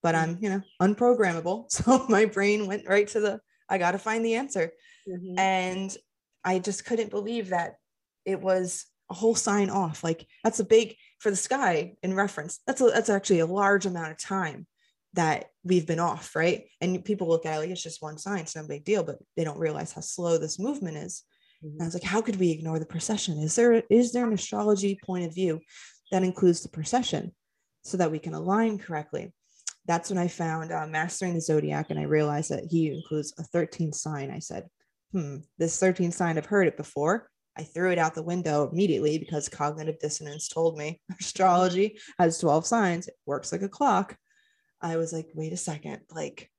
[0.03, 1.65] But I'm, you know, unprogrammable.
[1.71, 3.39] So my brain went right to the,
[3.69, 4.71] I got to find the answer.
[5.09, 5.39] Mm-hmm.
[5.39, 5.97] And
[6.43, 7.75] I just couldn't believe that
[8.25, 10.03] it was a whole sign off.
[10.03, 12.59] Like that's a big for the sky in reference.
[12.67, 14.67] That's a, that's actually a large amount of time
[15.13, 16.65] that we've been off, right?
[16.81, 19.17] And people look at it like it's just one sign, it's no big deal, but
[19.37, 21.23] they don't realize how slow this movement is.
[21.65, 21.81] Mm-hmm.
[21.81, 23.39] I was like, how could we ignore the precession?
[23.39, 25.61] Is there is there an astrology point of view
[26.11, 27.33] that includes the precession
[27.83, 29.33] so that we can align correctly?
[29.87, 33.43] That's when I found uh, Mastering the Zodiac, and I realized that he includes a
[33.43, 34.31] 13th sign.
[34.31, 34.65] I said,
[35.11, 37.29] hmm, this 13th sign, I've heard it before.
[37.57, 42.65] I threw it out the window immediately because cognitive dissonance told me astrology has 12
[42.65, 44.17] signs, it works like a clock.
[44.81, 46.51] I was like, wait a second, like,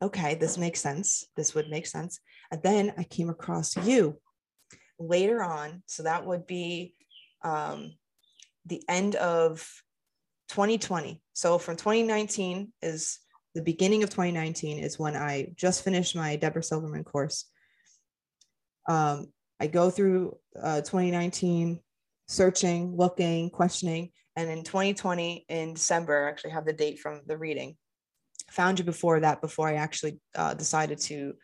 [0.00, 1.26] okay, this makes sense.
[1.36, 2.20] This would make sense.
[2.50, 4.18] And then I came across you
[4.98, 5.82] later on.
[5.86, 6.94] So that would be
[7.42, 7.94] um,
[8.66, 9.66] the end of
[10.48, 11.20] 2020.
[11.34, 13.18] So from 2019 is
[13.54, 17.44] the beginning of 2019 is when I just finished my Debra Silverman course.
[18.88, 19.26] Um,
[19.60, 21.80] I go through uh, 2019
[22.28, 24.10] searching, looking, questioning.
[24.36, 27.76] And in 2020, in December, I actually have the date from the reading.
[28.52, 31.34] Found you before that, before I actually uh, decided to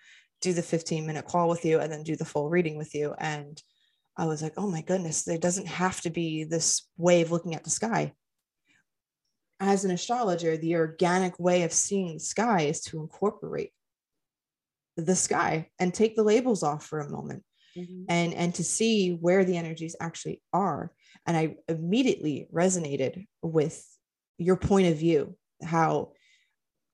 [0.45, 3.15] do the 15 minute call with you and then do the full reading with you.
[3.19, 3.61] And
[4.17, 7.55] I was like, oh my goodness, there doesn't have to be this way of looking
[7.55, 8.13] at the sky.
[9.59, 13.73] As an astrologer, the organic way of seeing the sky is to incorporate
[14.97, 17.43] the sky and take the labels off for a moment
[17.77, 18.05] mm-hmm.
[18.09, 20.93] and and to see where the energies actually are
[21.27, 23.85] and i immediately resonated with
[24.39, 26.13] your point of view how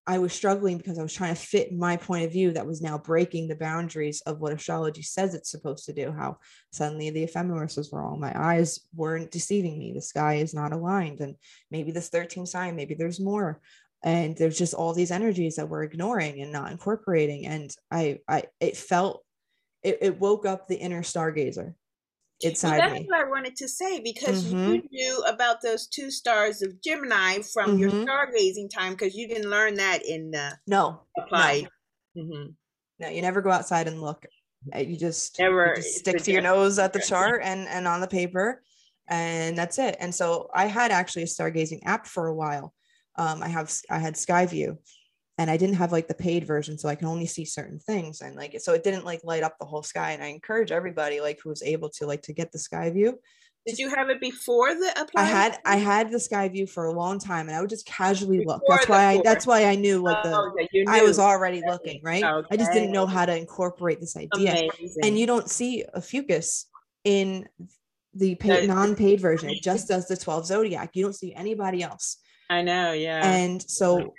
[0.07, 2.82] I was struggling because I was trying to fit my point of view that was
[2.82, 6.11] now breaking the boundaries of what astrology says it's supposed to do.
[6.11, 6.38] How
[6.72, 8.18] suddenly the ephemeris was wrong.
[8.18, 9.92] My eyes weren't deceiving me.
[9.92, 11.20] The sky is not aligned.
[11.20, 11.36] And
[11.70, 13.61] maybe this 13 sign, maybe there's more.
[14.03, 18.44] and there's just all these energies that we're ignoring and not incorporating and i i
[18.59, 19.22] it felt
[19.82, 21.74] it, it woke up the inner stargazer
[22.43, 24.72] inside well, that's me what i wanted to say because mm-hmm.
[24.72, 27.78] you knew about those two stars of gemini from mm-hmm.
[27.78, 31.03] your stargazing time because you didn't learn that in the no.
[31.18, 31.68] Applied.
[32.14, 32.22] No.
[32.22, 32.51] Mm-hmm.
[33.01, 34.24] no you never go outside and look.
[34.74, 37.88] Uh, you just, never, you just stick to your nose at the chart and and
[37.88, 38.62] on the paper
[39.11, 39.97] and that's it.
[40.01, 42.72] And so i had actually a stargazing app for a while.
[43.16, 44.78] Um, I have I had Skyview,
[45.41, 48.20] and I didn't have like the paid version, so I can only see certain things,
[48.20, 50.12] and like so it didn't like light up the whole sky.
[50.12, 53.18] And I encourage everybody like who was able to like to get the sky view.
[53.66, 55.22] Did you have it before the apply?
[55.22, 57.86] I had I had the sky view for a long time, and I would just
[57.86, 58.62] casually before look.
[58.68, 62.03] That's why I that's why I knew what the oh, yeah, I was already looking
[62.05, 62.22] right.
[62.22, 62.49] Okay.
[62.51, 64.68] I just didn't know how to incorporate this idea.
[64.78, 65.05] Amazing.
[65.05, 66.66] And you don't see Ophiuchus
[67.05, 67.49] in
[68.12, 69.49] the paid, non-paid version.
[69.49, 70.91] It just does the 12 zodiac.
[70.93, 72.18] You don't see anybody else.
[72.51, 73.24] I know, yeah.
[73.24, 74.12] And so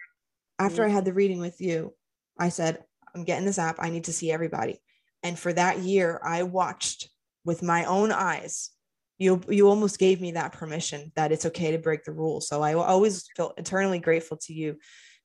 [0.62, 1.94] after I had the reading with you,
[2.38, 2.84] I said,
[3.16, 3.78] I'm getting this app.
[3.80, 4.80] I need to see everybody.
[5.24, 7.10] And for that year, I watched
[7.44, 8.70] with my own eyes.
[9.18, 12.48] You you almost gave me that permission that it's okay to break the rules.
[12.48, 14.78] So I always feel eternally grateful to you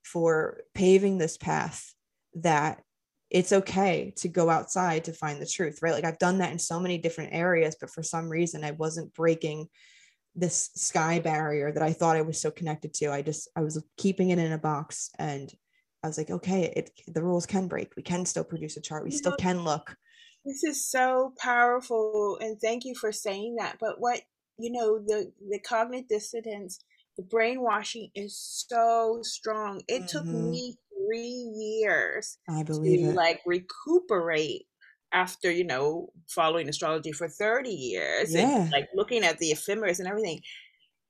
[0.04, 1.94] for paving this path
[2.34, 2.82] that
[3.30, 5.94] it's okay to go outside to find the truth, right?
[5.94, 9.14] Like I've done that in so many different areas, but for some reason I wasn't
[9.14, 9.68] breaking
[10.36, 13.12] this sky barrier that I thought I was so connected to.
[13.12, 15.52] I just I was keeping it in a box and
[16.04, 17.96] I was like, okay, it the rules can break.
[17.96, 19.04] We can still produce a chart.
[19.04, 19.96] We you still know, can look.
[20.44, 23.78] This is so powerful and thank you for saying that.
[23.80, 24.20] But what
[24.58, 26.78] you know, the the cognitive dissonance,
[27.16, 29.82] the brainwashing is so strong.
[29.88, 30.06] It mm-hmm.
[30.06, 30.76] took me
[31.06, 33.14] three years I believe to it.
[33.14, 34.66] like recuperate
[35.16, 38.60] after you know following astrology for 30 years yeah.
[38.60, 40.40] and like looking at the ephemeris and everything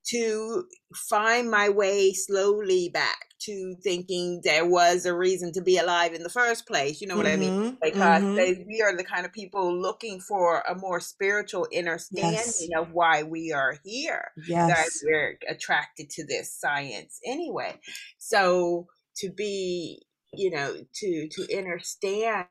[0.07, 6.15] to find my way slowly back to thinking there was a reason to be alive
[6.15, 7.01] in the first place.
[7.01, 7.61] You know what mm-hmm, I mean?
[7.61, 8.35] Mm-hmm, because mm-hmm.
[8.37, 12.69] they, we are the kind of people looking for a more spiritual understanding yes.
[12.79, 14.31] of why we are here.
[14.47, 14.69] Yes.
[14.69, 17.81] That we're attracted to this science anyway.
[18.19, 18.87] So
[19.17, 20.03] to be,
[20.33, 22.47] you know, to to understand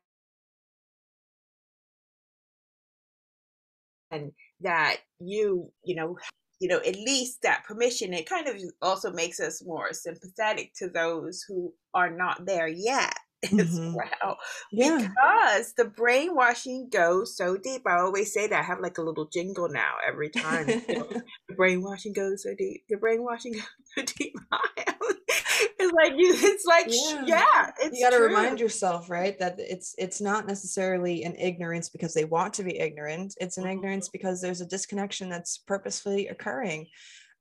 [4.16, 6.18] and that you you know
[6.60, 10.90] you know at least that permission it kind of also makes us more sympathetic to
[10.90, 13.14] those who are not there yet
[13.44, 13.94] mm-hmm.
[13.94, 14.38] well
[14.72, 14.98] yeah.
[14.98, 19.26] because the brainwashing goes so deep i always say that i have like a little
[19.26, 21.08] jingle now every time you know,
[21.50, 23.64] the brainwashing goes so deep the brainwashing goes
[23.96, 24.34] so deep
[25.80, 29.56] it's like you it's like yeah, yeah it's you got to remind yourself right that
[29.58, 33.74] it's it's not necessarily an ignorance because they want to be ignorant it's an mm-hmm.
[33.74, 36.88] ignorance because there's a disconnection that's purposefully occurring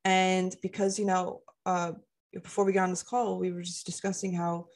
[0.04, 1.92] and because you know uh
[2.42, 4.66] before we got on this call we were just discussing how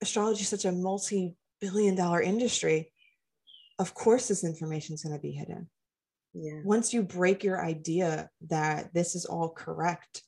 [0.00, 2.90] astrology is such a multi-billion dollar industry
[3.78, 5.68] of course this information is going to be hidden
[6.34, 6.60] yeah.
[6.64, 10.22] once you break your idea that this is all correct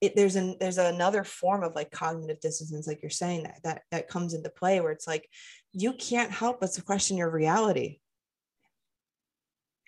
[0.00, 3.82] it, there's an there's another form of like cognitive dissonance like you're saying that that
[3.90, 5.28] that comes into play where it's like
[5.72, 7.98] you can't help but to question your reality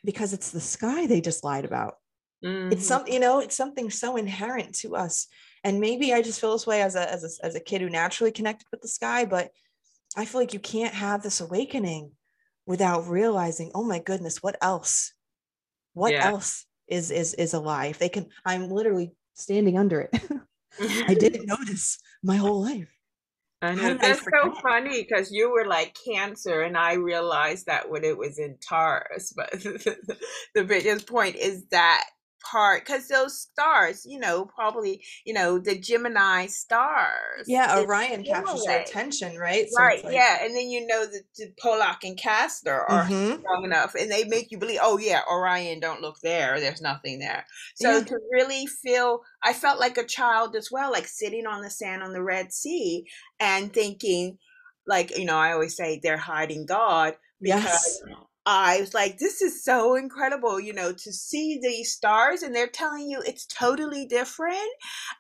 [0.05, 1.95] because it's the sky they just lied about
[2.45, 2.73] mm-hmm.
[2.73, 5.29] it's some you know it's something so inherent to us
[5.65, 7.91] and maybe i just feel this way as a, as a as a kid who
[7.91, 9.51] naturally connected with the sky but
[10.17, 12.11] i feel like you can't have this awakening
[12.67, 15.13] without realizing oh my goodness what else
[15.95, 16.27] what yeah.
[16.27, 20.23] else is is is alive they can i'm literally standing under it.
[21.09, 22.89] I didn't notice my whole life.
[23.61, 28.03] I know that's so funny because you were like Cancer, and I realized that when
[28.03, 29.33] it was in Taurus.
[29.37, 29.53] But
[30.55, 32.05] the biggest point is that
[32.51, 37.47] part because those stars, you know, probably, you know, the Gemini stars.
[37.47, 39.67] Yeah, Orion captures your attention, right?
[39.71, 40.05] So right.
[40.05, 40.15] Like...
[40.15, 43.41] Yeah, and then you know that the Pollux and Castor are mm-hmm.
[43.41, 46.61] strong enough, and they make you believe, oh yeah, Orion, don't look there.
[46.61, 47.47] There's nothing there.
[47.77, 48.05] So yeah.
[48.05, 52.03] to really feel, I felt like a child as well, like sitting on the sand
[52.03, 53.07] on the Red Sea
[53.41, 54.39] and thinking,
[54.87, 57.65] like you know, I always say they're hiding God because.
[57.65, 58.03] Yes
[58.45, 62.67] I was like, this is so incredible, you know, to see these stars and they're
[62.67, 64.59] telling you it's totally different.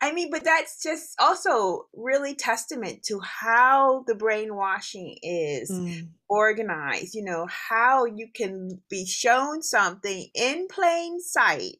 [0.00, 6.08] I mean, but that's just also really testament to how the brainwashing is mm.
[6.28, 11.76] organized, you know, how you can be shown something in plain sight.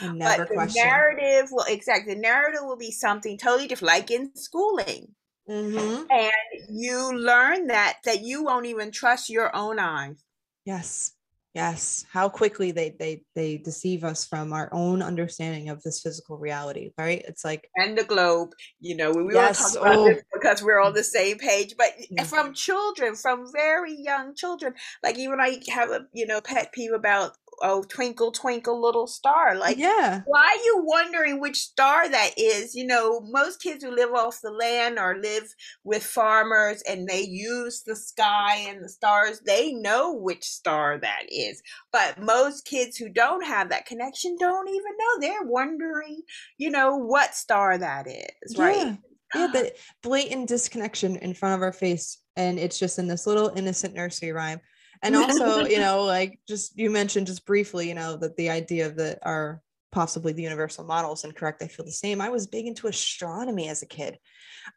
[0.00, 0.82] But the question.
[0.82, 5.08] narrative will exactly the narrative will be something totally different, like in schooling.
[5.48, 6.10] Mm-hmm.
[6.10, 6.32] And
[6.70, 10.25] you learn that that you won't even trust your own eyes
[10.66, 11.12] Yes.
[11.54, 16.36] Yes, how quickly they they they deceive us from our own understanding of this physical
[16.36, 17.24] reality, right?
[17.26, 20.08] It's like and the globe, you know, we yes, were talking about oh.
[20.14, 21.74] this because we're on the same page.
[21.78, 22.24] But Yeah.
[22.24, 26.92] from children, from very young children, like even I have a you know pet peeve
[26.92, 32.30] about oh twinkle twinkle little star, like yeah, why are you wondering which star that
[32.36, 32.74] is?
[32.74, 35.54] You know, most kids who live off the land or live
[35.84, 41.22] with farmers and they use the sky and the stars, they know which star that
[41.30, 41.62] is.
[41.92, 45.20] But most kids who don't have that connection don't even know.
[45.20, 46.22] They're wondering,
[46.58, 48.76] you know, what star that is, right?
[48.76, 48.96] yeah,
[49.34, 49.46] yeah.
[49.52, 49.72] The
[50.02, 54.32] blatant disconnection in front of our face, and it's just in this little innocent nursery
[54.32, 54.60] rhyme.
[55.02, 58.90] And also, you know, like just you mentioned just briefly, you know, that the idea
[58.90, 59.62] that are
[59.92, 61.62] possibly the universal models and correct.
[61.62, 62.20] I feel the same.
[62.20, 64.18] I was big into astronomy as a kid.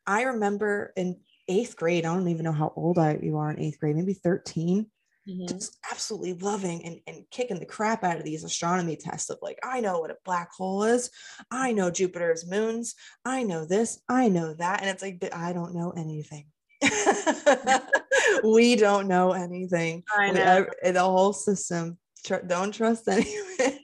[0.08, 2.06] I remember in eighth grade.
[2.06, 4.90] I don't even know how old I you are in eighth grade, maybe 13
[5.28, 5.48] Mhm.
[5.48, 9.60] just absolutely loving and, and kicking the crap out of these astronomy tests of like,
[9.64, 11.12] I know what a black hole is.
[11.52, 12.96] I know Jupiter's moons.
[13.26, 14.02] I know this.
[14.10, 14.82] I know that.
[14.82, 16.48] And it's like, I don't know anything.
[18.44, 20.04] we don't know anything.
[20.18, 20.68] I know.
[20.84, 21.98] ev- the whole system.
[22.26, 23.80] Tr- don't trust anyone.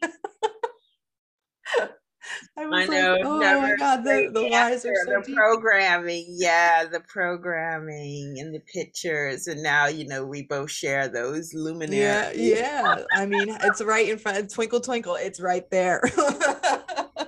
[2.57, 3.13] I was I know.
[3.13, 5.35] like, oh my God, the, the lies are so the deep.
[5.35, 11.53] programming, yeah, the programming and the pictures, and now you know we both share those
[11.53, 12.37] Yeah, luminaries.
[12.37, 13.03] yeah.
[13.13, 14.37] I mean, it's right in front.
[14.37, 15.15] Of Twinkle, twinkle.
[15.15, 16.01] It's right there.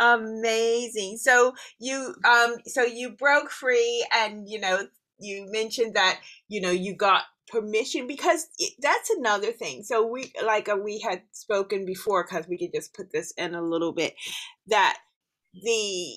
[0.00, 1.18] Amazing.
[1.18, 4.88] So you um so you broke free and you know
[5.20, 8.48] you mentioned that you know you got permission because
[8.80, 9.84] that's another thing.
[9.84, 13.54] So we like uh, we had spoken before cuz we could just put this in
[13.54, 14.14] a little bit
[14.68, 14.98] that
[15.54, 16.14] the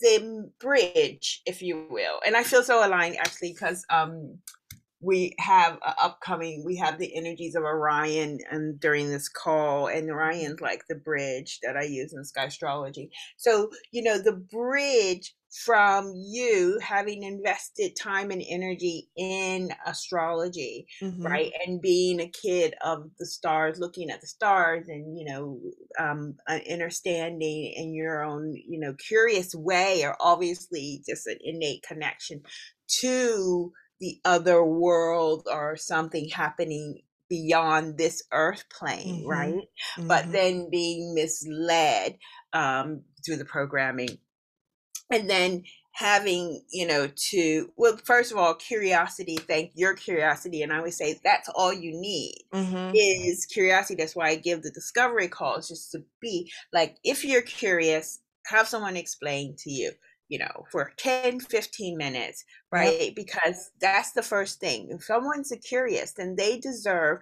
[0.00, 2.20] the bridge if you will.
[2.26, 4.38] And I feel so aligned actually cuz um
[5.06, 10.10] we have a upcoming we have the energies of orion and during this call and
[10.10, 15.34] orion's like the bridge that i use in sky astrology so you know the bridge
[15.64, 21.24] from you having invested time and energy in astrology Mhm.
[21.24, 25.60] right and being a kid of the stars looking at the stars and you know
[25.98, 31.82] um uh, understanding in your own you know curious way or obviously just an innate
[31.82, 32.42] connection
[33.00, 39.26] to the other world or something happening beyond this earth plane Mhm.
[39.26, 39.68] right
[40.06, 40.32] but Mhm.
[40.32, 42.18] then being misled
[42.52, 44.18] um through the programming
[45.10, 50.72] and then having you know to well first of all curiosity thank your curiosity and
[50.72, 52.92] i always say that's all you need Mhm.
[52.92, 57.42] is curiosity that's why i give the discovery calls just to be like if you're
[57.42, 59.90] curious have someone explain to you
[60.28, 62.82] you know for 10 15 minutes Yep.
[62.82, 63.12] right?
[63.14, 64.88] Because that's the first thing.
[64.90, 67.20] If someone's curious then they deserve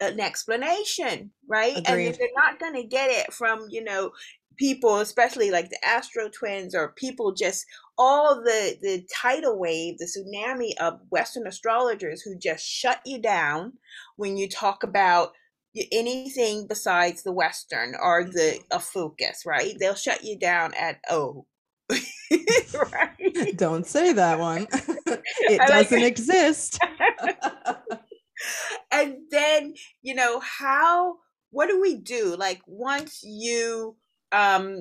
[0.00, 1.76] an explanation right?
[1.76, 4.12] And if they're not going to get it from you know
[4.56, 7.64] people especially like the astro twins or people just
[7.96, 13.72] all the the tidal wave the tsunami of western astrologers who just shut you down
[14.16, 15.32] when you talk about
[15.92, 18.76] anything besides the western or the mm-hmm.
[18.76, 19.74] Ophiuchus right?
[19.78, 21.46] They'll shut you down at oh
[22.74, 24.66] right Don't say that one.
[24.72, 26.78] it I doesn't exist.
[28.92, 31.16] and then you know how
[31.50, 33.96] what do we do like once you
[34.32, 34.76] um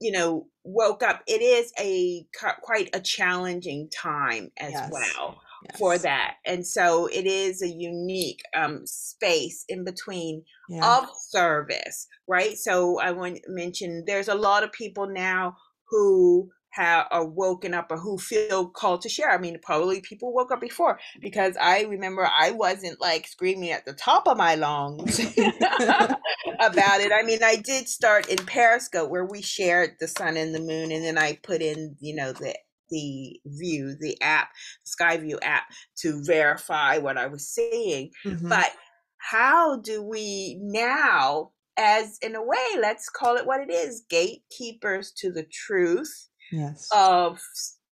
[0.00, 2.24] you know woke up it is a
[2.62, 4.90] quite a challenging time as Yes.
[4.90, 5.40] well
[5.78, 11.00] for that and so it is a unique um space in between Yeah.
[11.00, 12.56] of service, right?
[12.56, 15.56] So I want to mention there's a lot of people now
[15.92, 19.30] who have are woken up or who feel called to share.
[19.30, 23.86] I mean, probably people woke up before because I remember I wasn't like screaming at
[23.86, 25.20] the top of my lungs
[26.60, 27.12] about it.
[27.12, 30.92] I mean, I did start in Periscope where we shared the sun and the moon,
[30.92, 32.56] and then I put in, you know, the
[32.90, 34.50] the view, the app,
[34.86, 35.64] Skyview app
[35.98, 38.48] to verify what I was seeing Mhm.
[38.48, 38.70] but
[39.18, 45.12] how do we now as in a way let's call it what it is gatekeepers
[45.12, 46.88] to the truth yes.
[46.94, 47.40] of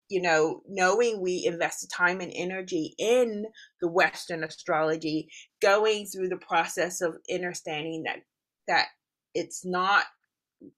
[0.10, 3.45] you know knowing we invested time and energy in
[3.81, 5.30] the western astrology
[5.61, 8.19] going through the process of understanding that
[8.68, 8.88] that
[9.34, 10.06] it's not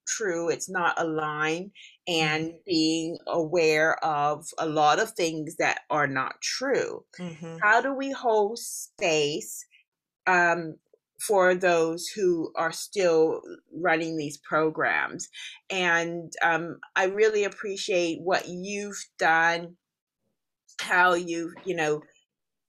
[0.06, 1.72] true it's not aligned
[2.06, 7.58] and being aware of a lot of things that are not true Mhm.
[7.60, 9.64] how do we hold space
[10.26, 10.76] um,
[11.26, 13.40] for those who are still
[13.74, 15.28] running these programs
[15.70, 19.76] and um, i really appreciate what you've done
[20.80, 22.00] how you've you know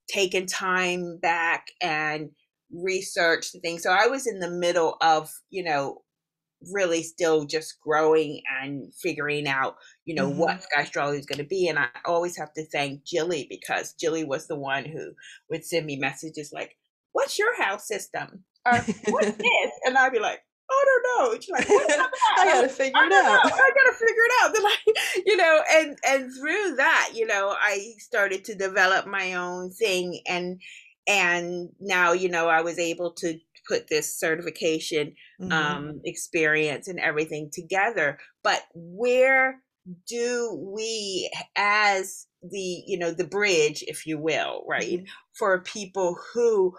[0.10, 2.30] taken time back and
[2.74, 3.80] researched the thing.
[3.80, 6.02] So I was in the middle of, you know,
[6.72, 9.76] really still just growing and figuring out,
[10.06, 10.40] you know, mm-hmm.
[10.40, 11.68] what Sky Astrology is going to be.
[11.68, 15.12] And I always have to thank Jilly because Jilly was the one who
[15.50, 16.78] would send me messages like,
[17.14, 18.44] What's your house system?
[18.66, 18.80] Or
[19.10, 19.72] what's this?
[19.86, 21.40] And I'd be like, I don't know.
[21.40, 23.44] She's like, I gotta figure it out.
[23.46, 23.52] Know.
[23.54, 24.54] I gotta figure it out.
[24.54, 29.34] Then like, you know, and and through that, you know, I started to develop my
[29.34, 30.62] own thing, and
[31.08, 33.38] and now, you know, I was able to
[33.68, 35.52] put this certification mm-hmm.
[35.52, 38.18] um, experience and everything together.
[38.44, 39.62] But where
[40.08, 45.06] do we, as the you know the bridge, if you will, right, mm-hmm.
[45.38, 46.74] for people who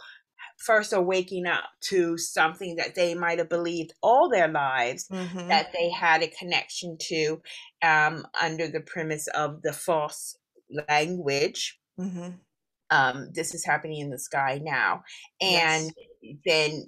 [0.65, 5.49] first are waking up to something that they might have believed all their lives mm-hmm.
[5.49, 7.41] that they had a connection to
[7.83, 10.37] um, under the premise of the false
[10.89, 11.79] language.
[11.99, 12.31] Mm-hmm.
[12.91, 15.03] Um, this is happening in the sky now.
[15.41, 15.93] And
[16.23, 16.37] yes.
[16.45, 16.87] then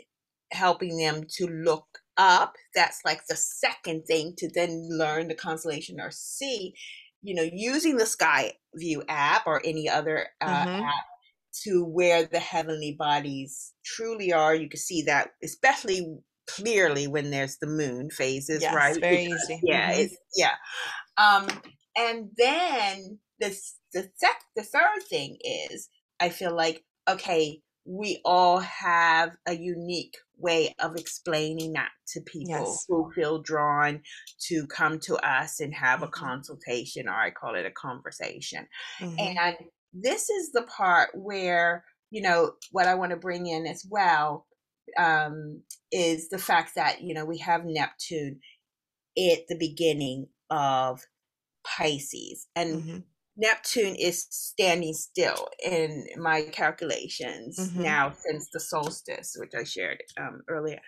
[0.52, 1.86] helping them to look
[2.16, 2.54] up.
[2.74, 6.74] That's like the second thing to then learn the constellation or see,
[7.22, 10.82] you know, using the Sky View app or any other uh, mm-hmm.
[10.84, 11.04] app
[11.64, 14.54] to where the heavenly bodies truly are.
[14.54, 16.18] You can see that, especially
[16.48, 18.98] clearly when there's the moon phases, yes, right?
[18.98, 19.60] Very because, easy.
[19.62, 20.00] Yeah, mm-hmm.
[20.00, 20.54] it's yeah.
[21.16, 21.48] Um,
[21.96, 23.56] and then the
[23.92, 25.88] the sec the third thing is
[26.20, 32.50] I feel like okay, we all have a unique way of explaining that to people
[32.50, 32.84] yes.
[32.88, 34.02] who feel drawn
[34.48, 36.08] to come to us and have mm-hmm.
[36.08, 38.66] a consultation or I call it a conversation.
[39.00, 39.16] Mm-hmm.
[39.18, 39.38] And
[40.02, 44.46] this is the part where you know what i want to bring in as well
[44.98, 48.38] um, is the fact that you know we have neptune
[49.18, 51.00] at the beginning of
[51.66, 52.98] pisces and mm-hmm.
[53.36, 57.82] neptune is standing still in my calculations mm-hmm.
[57.82, 60.78] now since the solstice which i shared um, earlier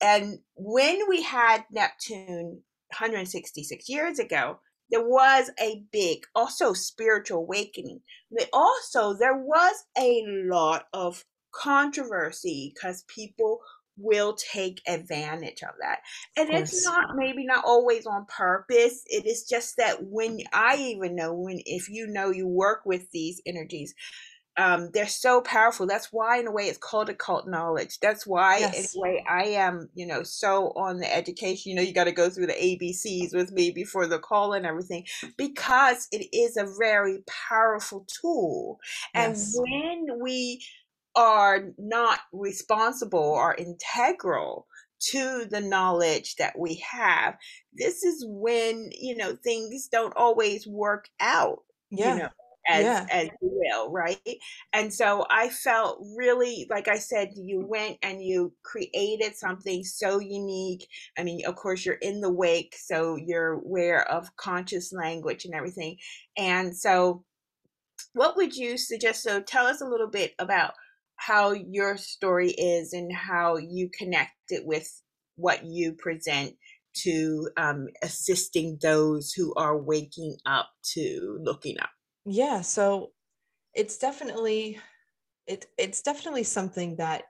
[0.00, 2.62] and when we had neptune
[2.98, 4.58] 166 years ago
[4.92, 8.00] there was a big also spiritual awakening.
[8.30, 13.60] But also there was a lot of controversy because people
[13.96, 16.00] will take advantage of that.
[16.36, 19.02] And of it's not maybe not always on purpose.
[19.06, 23.10] It is just that when i even know when if you know you work with
[23.10, 23.94] these energies
[24.56, 25.86] um, they're so powerful.
[25.86, 27.98] That's why, in a way, it's called occult knowledge.
[28.00, 28.94] That's why, yes.
[28.94, 31.70] in a way, I am, you know, so on the education.
[31.70, 34.66] You know, you got to go through the ABCs with me before the call and
[34.66, 35.06] everything,
[35.38, 38.78] because it is a very powerful tool.
[39.14, 39.56] Yes.
[39.56, 40.62] And when we
[41.16, 44.66] are not responsible or integral
[45.10, 47.36] to the knowledge that we have,
[47.72, 51.60] this is when, you know, things don't always work out.
[51.90, 52.14] Yeah.
[52.14, 52.28] You know?
[52.68, 53.06] As yeah.
[53.10, 54.18] as you will right?
[54.72, 60.18] And so i felt really like i said you went and you created something so
[60.18, 60.86] unique.
[61.18, 65.54] I mean of course you're in the wake so you're aware of conscious language and
[65.54, 65.96] everything.
[66.36, 67.24] And so
[68.14, 69.22] what would you suggest?
[69.22, 70.74] So tell us a little bit about
[71.16, 75.02] how your story is and how you connect it with
[75.36, 76.54] what you present
[76.94, 81.90] to um, assisting those who are waking up to looking up
[82.24, 83.10] yeah so
[83.74, 84.78] it's definitely
[85.46, 87.24] it it's definitely something that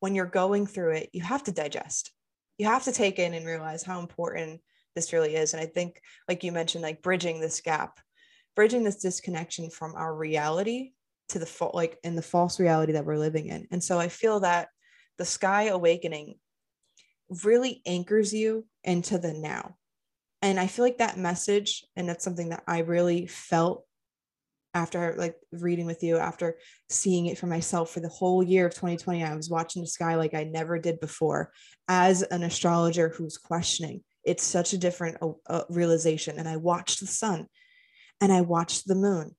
[0.00, 2.12] when you're going through it you have to digest.
[2.58, 4.62] You have to take in and realize how important
[4.94, 5.52] this really is.
[5.52, 8.00] And i think like you mentioned like bridging this gap
[8.54, 10.92] bridging this disconnection from our reality
[11.28, 13.66] to the fa- like in the false reality that we're living in.
[13.70, 14.68] And so i feel that
[15.18, 16.36] the sky awakening
[17.42, 19.76] really anchors you into the now.
[20.40, 23.85] And i feel like that message and that's something that i really felt
[24.76, 26.56] after like reading with you after
[26.88, 30.14] seeing it for myself for the whole year of 2020 i was watching the sky
[30.14, 31.50] like i never did before
[31.88, 34.02] as an astrologer who's questioning.
[34.24, 36.38] It's such a different uh, uh, realization.
[36.38, 37.46] And i watched the sun
[38.20, 39.34] and i watched the moon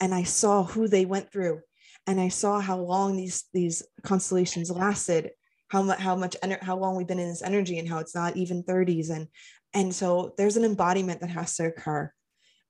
[0.00, 1.60] and i saw who they went through
[2.06, 5.30] and i saw how long these these constellations lasted
[5.68, 8.14] how much how much ener- how long we've been in this energy and how it's
[8.14, 9.28] not even 30s and
[9.74, 12.12] and so there's an embodiment that has to occur.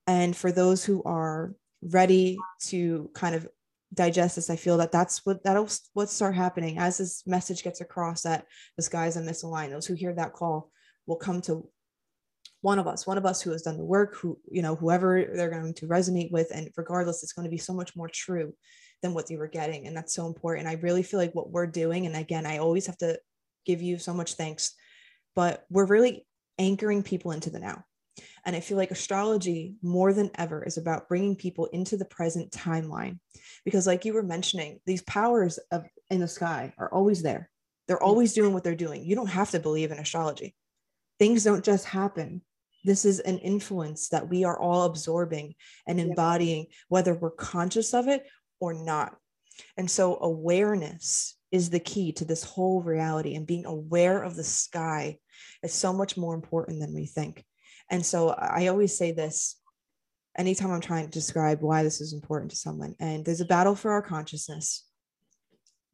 [0.06, 3.48] And for those who are ready to kind of
[3.94, 7.80] digest this i feel that that's what that'll what start happening as this message gets
[7.82, 8.46] across that
[8.76, 10.70] the skies are misaligned those who hear that call
[11.06, 11.68] will come to
[12.62, 15.24] one of us one of us who has done the work who you know whoever
[15.34, 16.50] they're going to resonate with.
[16.54, 18.54] And regardless it's going to be so much more true
[19.02, 19.86] than what they were getting.
[19.86, 20.68] And that's so important.
[20.68, 23.18] I really feel like what we're doing and again i always have to
[23.66, 24.74] give you so much thanks
[25.34, 26.26] but we're really
[26.58, 27.84] anchoring people into the now
[28.44, 32.50] and I feel like astrology, more than ever, is about bringing people into the present
[32.50, 33.18] timeline.
[33.64, 37.48] Because, like you were mentioning, these powers of in the sky are always there.
[37.88, 39.04] They're always doing what they're doing.
[39.04, 40.54] You don't have to believe in astrology.
[41.18, 42.42] Things don't just happen.
[42.84, 45.54] This is an influence that we are all absorbing
[45.86, 48.26] and embodying, whether we're conscious of it
[48.60, 49.16] or not.
[49.76, 54.44] And so, awareness is the key to this whole reality, and being aware of the
[54.44, 55.18] sky
[55.62, 57.44] is so much more important than we think.
[57.92, 59.56] And so, I always say this
[60.36, 62.94] anytime I'm trying to describe why this is important to someone.
[62.98, 64.86] And there's a battle for our consciousness.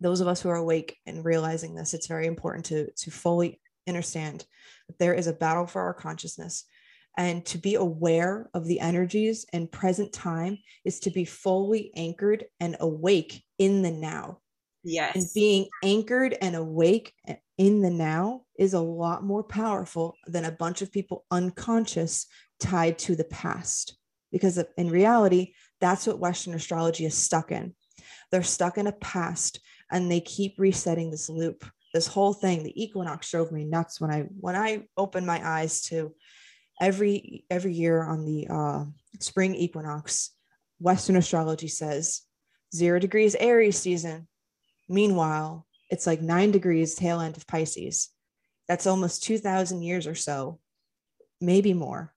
[0.01, 3.61] Those of us who are awake and realizing this, it's very important to, to fully
[3.89, 4.47] understand
[4.89, 6.65] that there is a battle for our consciousness.
[7.17, 12.45] And to be aware of the energies and present time is to be fully anchored
[12.61, 14.39] and awake in the now.
[14.85, 15.17] Yes.
[15.17, 17.13] And being anchored and awake
[17.59, 22.27] in the now is a lot more powerful than a bunch of people unconscious
[22.61, 23.99] tied to the past
[24.33, 27.75] because in reality, that's what Western astrology is stuck in.
[28.31, 29.61] They're stuck in a past
[29.91, 31.65] and they keep resetting this loop.
[31.95, 35.81] This whole thing, the equinox drove me nuts when I when I opened my eyes
[35.83, 36.15] to
[36.81, 38.85] every every year on the uh,
[39.21, 40.31] spring equinox.
[40.81, 42.23] Western astrology says
[42.75, 44.29] zero degrees Aries season.
[44.89, 48.11] Meanwhile, it's like nine degrees tail end of Pisces.
[48.67, 50.61] That's almost 2,000 years or so,
[51.41, 52.15] maybe more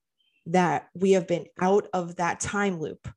[0.47, 3.07] that we have been out of that time loop.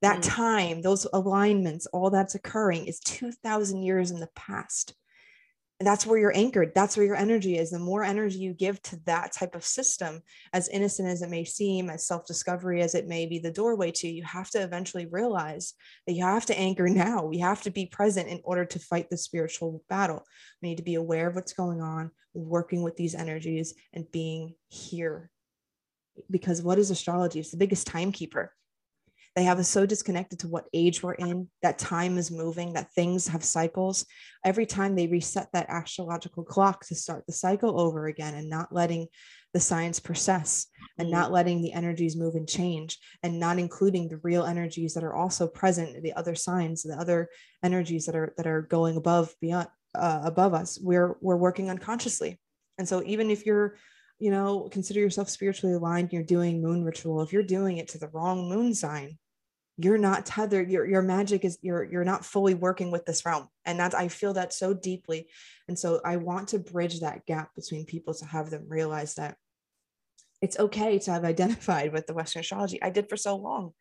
[0.00, 0.34] That mm.
[0.34, 4.94] time, those alignments, all that's occurring is 2000 years in the past.
[5.86, 6.72] That's where you're anchored.
[6.74, 7.70] That's where your energy is.
[7.70, 10.22] The more energy you give to that type of system,
[10.52, 13.90] as innocent as it may seem, as self discovery as it may be the doorway
[13.92, 15.74] to, you have to eventually realize
[16.06, 17.24] that you have to anchor now.
[17.24, 20.24] We have to be present in order to fight the spiritual battle.
[20.60, 24.54] We need to be aware of what's going on, working with these energies, and being
[24.68, 25.30] here
[26.30, 27.40] because what is astrology?
[27.40, 28.54] It's the biggest timekeeper.
[29.34, 32.92] They have us so disconnected to what age we're in, that time is moving, that
[32.92, 34.04] things have cycles.
[34.44, 38.74] Every time they reset that astrological clock to start the cycle over again and not
[38.74, 39.08] letting
[39.52, 40.66] the science process
[40.98, 41.34] and not mm-hmm.
[41.34, 45.46] letting the energies move and change and not including the real energies that are also
[45.46, 47.28] present the other signs the other
[47.62, 52.40] energies that are that are going above beyond uh, above us we're we're working unconsciously
[52.78, 53.76] and so even if you're
[54.22, 57.22] you know, consider yourself spiritually aligned, you're doing moon ritual.
[57.22, 59.18] If you're doing it to the wrong moon sign,
[59.78, 60.70] you're not tethered.
[60.70, 63.48] Your your magic is you're you're not fully working with this realm.
[63.64, 65.26] And that's I feel that so deeply.
[65.66, 69.36] And so I want to bridge that gap between people to have them realize that
[70.40, 72.80] it's okay to have identified with the Western astrology.
[72.80, 73.72] I did for so long.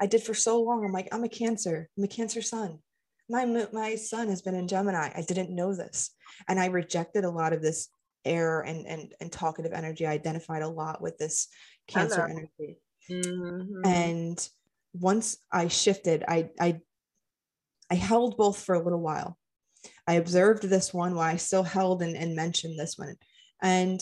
[0.00, 0.82] I did for so long.
[0.82, 1.90] I'm like, I'm a Cancer.
[1.98, 2.78] I'm a Cancer sun.
[3.28, 5.10] My my son has been in Gemini.
[5.14, 6.10] I didn't know this,
[6.48, 7.90] and I rejected a lot of this
[8.24, 11.48] air and and and talkative energy I identified a lot with this
[11.86, 12.78] cancer energy.
[13.10, 13.86] Mm-hmm.
[13.86, 14.48] and
[14.92, 16.78] once i shifted i i
[17.88, 19.38] i held both for a little while.
[20.06, 23.16] I observed this one while i still held and, and mentioned this one.
[23.62, 24.00] And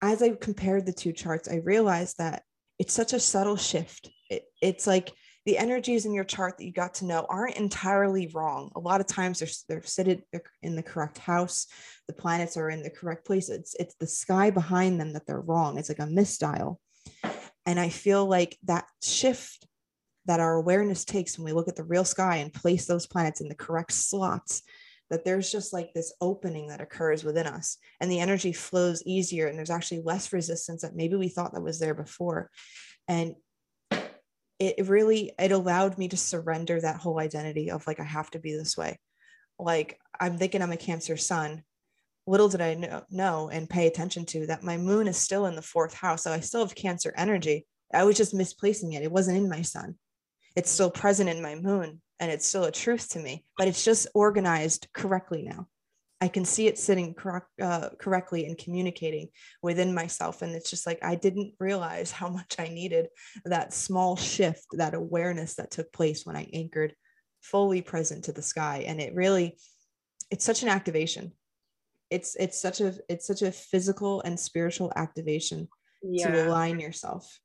[0.00, 2.44] as i compared the two charts i realized that
[2.78, 4.10] it's such a subtle shift.
[4.30, 5.12] It, it's like
[5.46, 8.70] the energies in your chart that you got to know aren't entirely wrong.
[8.76, 10.22] A lot of times they're they're seated
[10.62, 11.66] in the correct house.
[12.08, 13.48] The planets are in the correct place.
[13.48, 15.78] It's it's the sky behind them that they're wrong.
[15.78, 16.78] It's like a misdial.
[17.66, 19.66] And I feel like that shift
[20.26, 23.40] that our awareness takes when we look at the real sky and place those planets
[23.40, 24.62] in the correct slots,
[25.10, 29.46] that there's just like this opening that occurs within us and the energy flows easier
[29.46, 32.50] and there's actually less resistance that maybe we thought that was there before.
[33.06, 33.34] And
[34.58, 38.38] it really it allowed me to surrender that whole identity of like i have to
[38.38, 38.98] be this way.
[39.58, 41.62] Like i'm thinking i'm a cancer sun
[42.26, 45.56] little did i know, know and pay attention to that my moon is still in
[45.56, 47.66] the fourth house so i still have cancer energy.
[47.92, 49.04] I was just misplacing it.
[49.04, 49.94] It wasn't in my sun.
[50.56, 53.84] It's still present in my moon and it's still a truth to me but it's
[53.84, 55.68] just organized correctly now
[56.20, 59.28] I can see it sitting correct, uh, correctly and communicating
[59.62, 60.42] within myself.
[60.42, 63.08] And it's just like I didn't realize how much I needed
[63.44, 66.94] that small shift, that awareness that took place when I anchored
[67.42, 68.84] fully present to the sky.
[68.86, 69.58] And it really,
[70.30, 71.32] it's such an activation.
[72.10, 75.68] It's it's such a it's such a physical and spiritual activation
[76.02, 76.30] yeah.
[76.30, 77.40] to align yourself.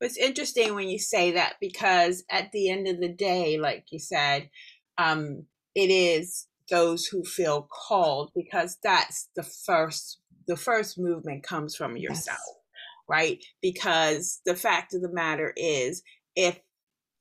[0.00, 3.98] It's interesting when you say that because at the end of the day, like you
[3.98, 4.50] said,
[4.98, 5.44] um,
[5.74, 11.96] it is those who feel called because that's the first the first movement comes from
[11.96, 13.08] yourself yes.
[13.08, 16.02] right because the fact of the matter is
[16.36, 16.58] if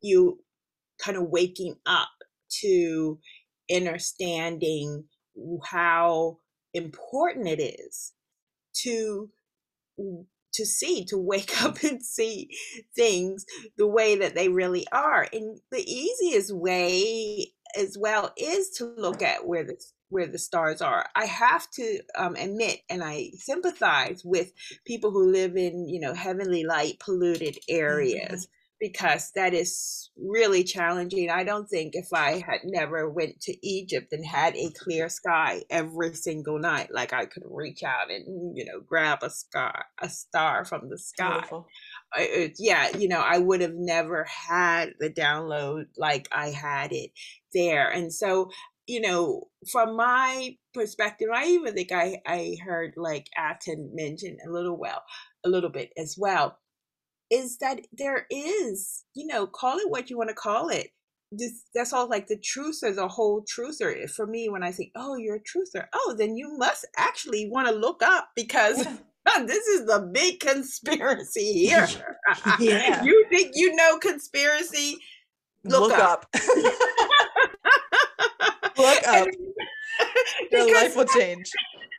[0.02, 0.40] you
[1.02, 2.10] kind of waking up
[2.62, 3.20] to
[3.74, 5.06] understanding
[5.64, 6.38] how
[6.74, 8.14] important it is
[8.74, 9.30] to
[10.54, 12.50] to see to wake up and see
[12.96, 13.46] things
[13.78, 19.22] the way that they really are and the easiest way as well is to look
[19.22, 19.76] at where the
[20.10, 21.08] where the stars are.
[21.16, 24.52] I have to um, admit, and I sympathize with
[24.86, 28.46] people who live in you know heavenly light polluted areas.
[28.46, 31.30] Mm-hmm because that is really challenging.
[31.30, 35.64] I don't think if I had never went to Egypt and had a clear sky
[35.70, 40.10] every single night, like I could reach out and you know grab a star a
[40.10, 41.48] star from the sky.
[42.18, 46.92] It, uh, yeah, you know, I would have never had the download like I had
[46.94, 47.12] it
[47.54, 48.50] there, and so
[48.88, 54.52] you know, from my perspective, I even think I I heard like Athen mention a
[54.52, 55.04] little well,
[55.46, 56.58] a little bit as well
[57.34, 60.90] is that there is, you know, call it what you want to call it.
[61.32, 64.04] This, that's all like the truther, the whole truther.
[64.04, 67.50] Eh, for me, when I think, oh, you're a truther, oh, then you must actually
[67.50, 68.86] want to look up because.
[69.46, 71.88] This is the big conspiracy here.
[72.60, 73.04] yeah.
[73.04, 74.98] You think you know conspiracy?
[75.64, 76.26] Look, look up.
[76.34, 76.36] up.
[78.78, 79.28] look up.
[80.52, 81.52] Your life will change.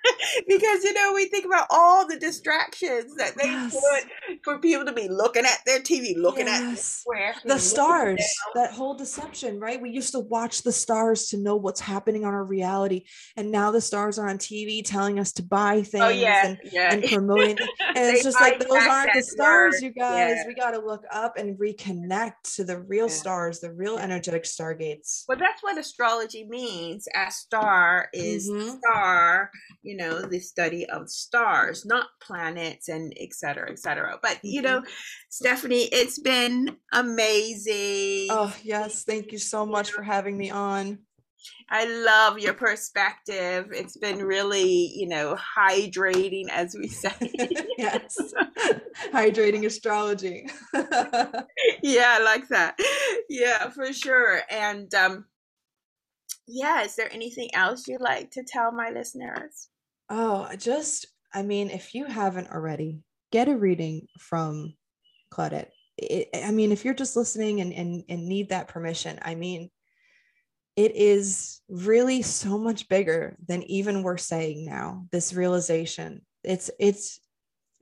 [0.48, 3.74] because you know we think about all the distractions that they yes.
[3.74, 7.02] put for people to be looking at their TV, looking yes.
[7.02, 8.24] at where the stars.
[8.54, 9.80] That whole deception, right?
[9.80, 13.04] We used to watch the stars to know what's happening on our reality,
[13.36, 16.46] and now the stars are on TV telling us to buy oh, things oh, yeah,
[16.46, 16.92] and, yeah.
[16.92, 17.58] and promoting.
[17.96, 19.82] And it's just like those aren't the stars, word.
[19.82, 20.36] you guys.
[20.36, 20.46] Yeah.
[20.48, 25.22] We got to look up and reconnect to the real stars, the real energetic stargates.
[25.28, 27.06] Well, that's what astrology means.
[27.14, 28.78] A star is mm-hmm.
[28.78, 29.50] star.
[29.82, 34.40] You you know the study of stars not planets and et cetera et cetera but
[34.42, 34.90] you know mm-hmm.
[35.30, 40.98] stephanie it's been amazing oh yes thank you so much for having me on
[41.68, 43.68] I love your perspective.
[43.70, 47.12] It's been really, you know, hydrating, as we say.
[47.78, 48.16] yes,
[49.12, 50.48] hydrating astrology.
[51.82, 52.78] yeah, I like that.
[53.28, 54.40] Yeah, for sure.
[54.50, 55.26] And um,
[56.46, 59.68] yeah, is there anything else you'd like to tell my listeners?
[60.08, 63.00] Oh, just, I mean, if you haven't already,
[63.32, 64.74] get a reading from
[65.32, 65.68] Claudette.
[65.96, 69.70] It, I mean, if you're just listening and, and, and need that permission, I mean,
[70.76, 75.06] it is really so much bigger than even we're saying now.
[75.12, 77.20] This realization, it's, it's,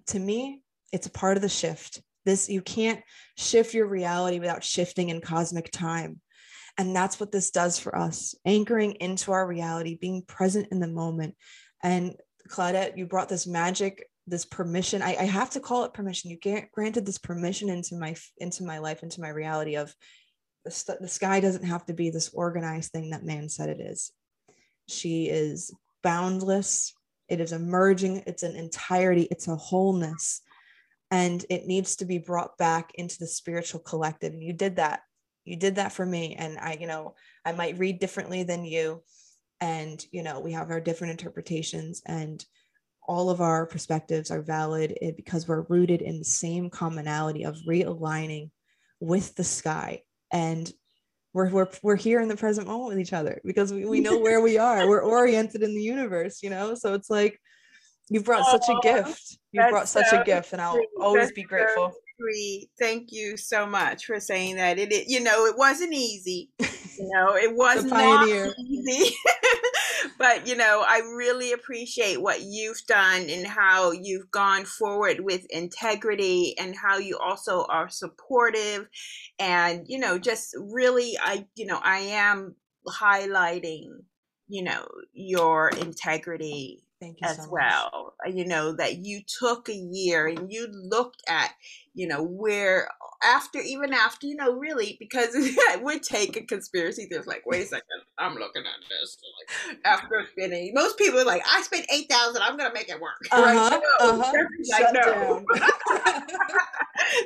[0.08, 0.62] to me,
[0.92, 2.02] it's a part of the shift.
[2.24, 3.00] This, you can't
[3.36, 6.20] shift your reality without shifting in cosmic time.
[6.78, 10.86] And that's what this does for us anchoring into our reality, being present in the
[10.86, 11.34] moment,
[11.82, 12.16] and
[12.48, 15.02] Claudette, you brought this magic, this permission.
[15.02, 16.30] I, I have to call it permission.
[16.30, 19.94] You granted this permission into my into my life, into my reality of
[20.64, 24.12] the, the sky doesn't have to be this organized thing that man said it is.
[24.88, 26.94] She is boundless.
[27.28, 28.24] It is emerging.
[28.26, 29.26] It's an entirety.
[29.30, 30.42] It's a wholeness,
[31.10, 34.32] and it needs to be brought back into the spiritual collective.
[34.32, 35.00] And you did that.
[35.44, 36.36] You did that for me.
[36.38, 37.14] And I, you know,
[37.44, 39.02] I might read differently than you
[39.62, 42.44] and you know we have our different interpretations and
[43.06, 47.56] all of our perspectives are valid eh, because we're rooted in the same commonality of
[47.68, 48.50] realigning
[49.00, 50.02] with the sky.
[50.32, 50.70] And
[51.32, 54.18] we're, we're, we're here in the present moment with each other because we, we know
[54.18, 54.86] where we are.
[54.88, 56.74] We're oriented in the universe you know?
[56.74, 57.40] So it's like
[58.08, 59.38] you've brought oh, such a gift.
[59.50, 60.88] You've brought such so a gift and i'll sweet.
[61.00, 61.90] always that's be grateful.
[61.90, 64.78] so thank you so much for saying that.
[64.78, 66.50] It, it you know it wasn't easy
[66.98, 69.14] you know it was not easy.
[70.18, 75.46] But you know i really appreciate what you've done and how you've gone forward with
[75.50, 78.88] integrity and how you also are supportive.
[79.38, 82.56] And you know just really i you know i am
[82.88, 83.90] highlighting
[84.48, 88.14] you know your integrity Thank you as so well.
[88.32, 91.52] You know that you took a year and you looked at
[91.94, 92.88] you know where
[93.22, 97.64] after even after you know really because it would take a conspiracy there's like wait
[97.64, 97.84] a second
[98.18, 99.18] i'm looking at this
[99.68, 103.12] like after spending most people are like i spent 8000 i'm gonna make it work
[103.30, 103.42] uh-huh,
[104.00, 104.32] right uh-huh.
[104.70, 105.44] like no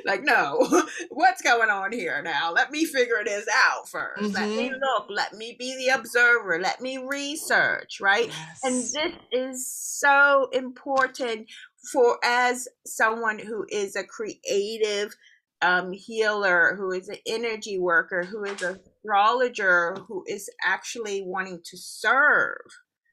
[0.05, 0.67] like no
[1.09, 4.33] what's going on here now let me figure this out 1st mm-hmm.
[4.33, 4.75] let me mm-hmm.
[4.81, 8.59] look let me be the observer let me research right yes.
[8.63, 11.47] and this is so important
[11.91, 15.15] for as someone who is a creative
[15.61, 21.61] um, healer, who is an energy worker, who is an astrologer, who is actually wanting
[21.65, 22.57] to serve.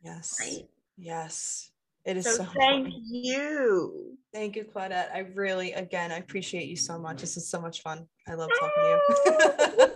[0.05, 0.37] Yes.
[0.41, 0.69] Right?
[0.97, 1.71] Yes.
[2.05, 4.19] It is so, so thank you.
[4.33, 5.11] Thank you, Claudette.
[5.15, 7.23] I really, again, I appreciate you so much.
[7.23, 8.07] This is so much fun.
[8.29, 9.95] I love talking to you.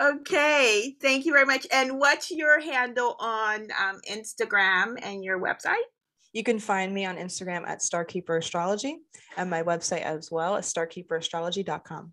[0.00, 0.94] okay.
[1.00, 1.66] Thank you very much.
[1.72, 5.82] And what's your handle on um, Instagram and your website?
[6.32, 8.98] You can find me on Instagram at Starkeeper Astrology
[9.36, 12.12] and my website as well at starkeeperastrology.com.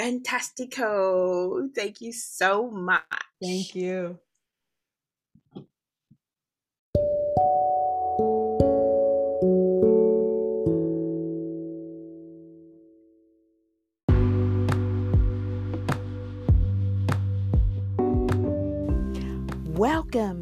[0.00, 1.68] Fantastico.
[1.74, 3.02] Thank you so much.
[3.42, 4.18] Thank you.
[19.74, 20.41] Welcome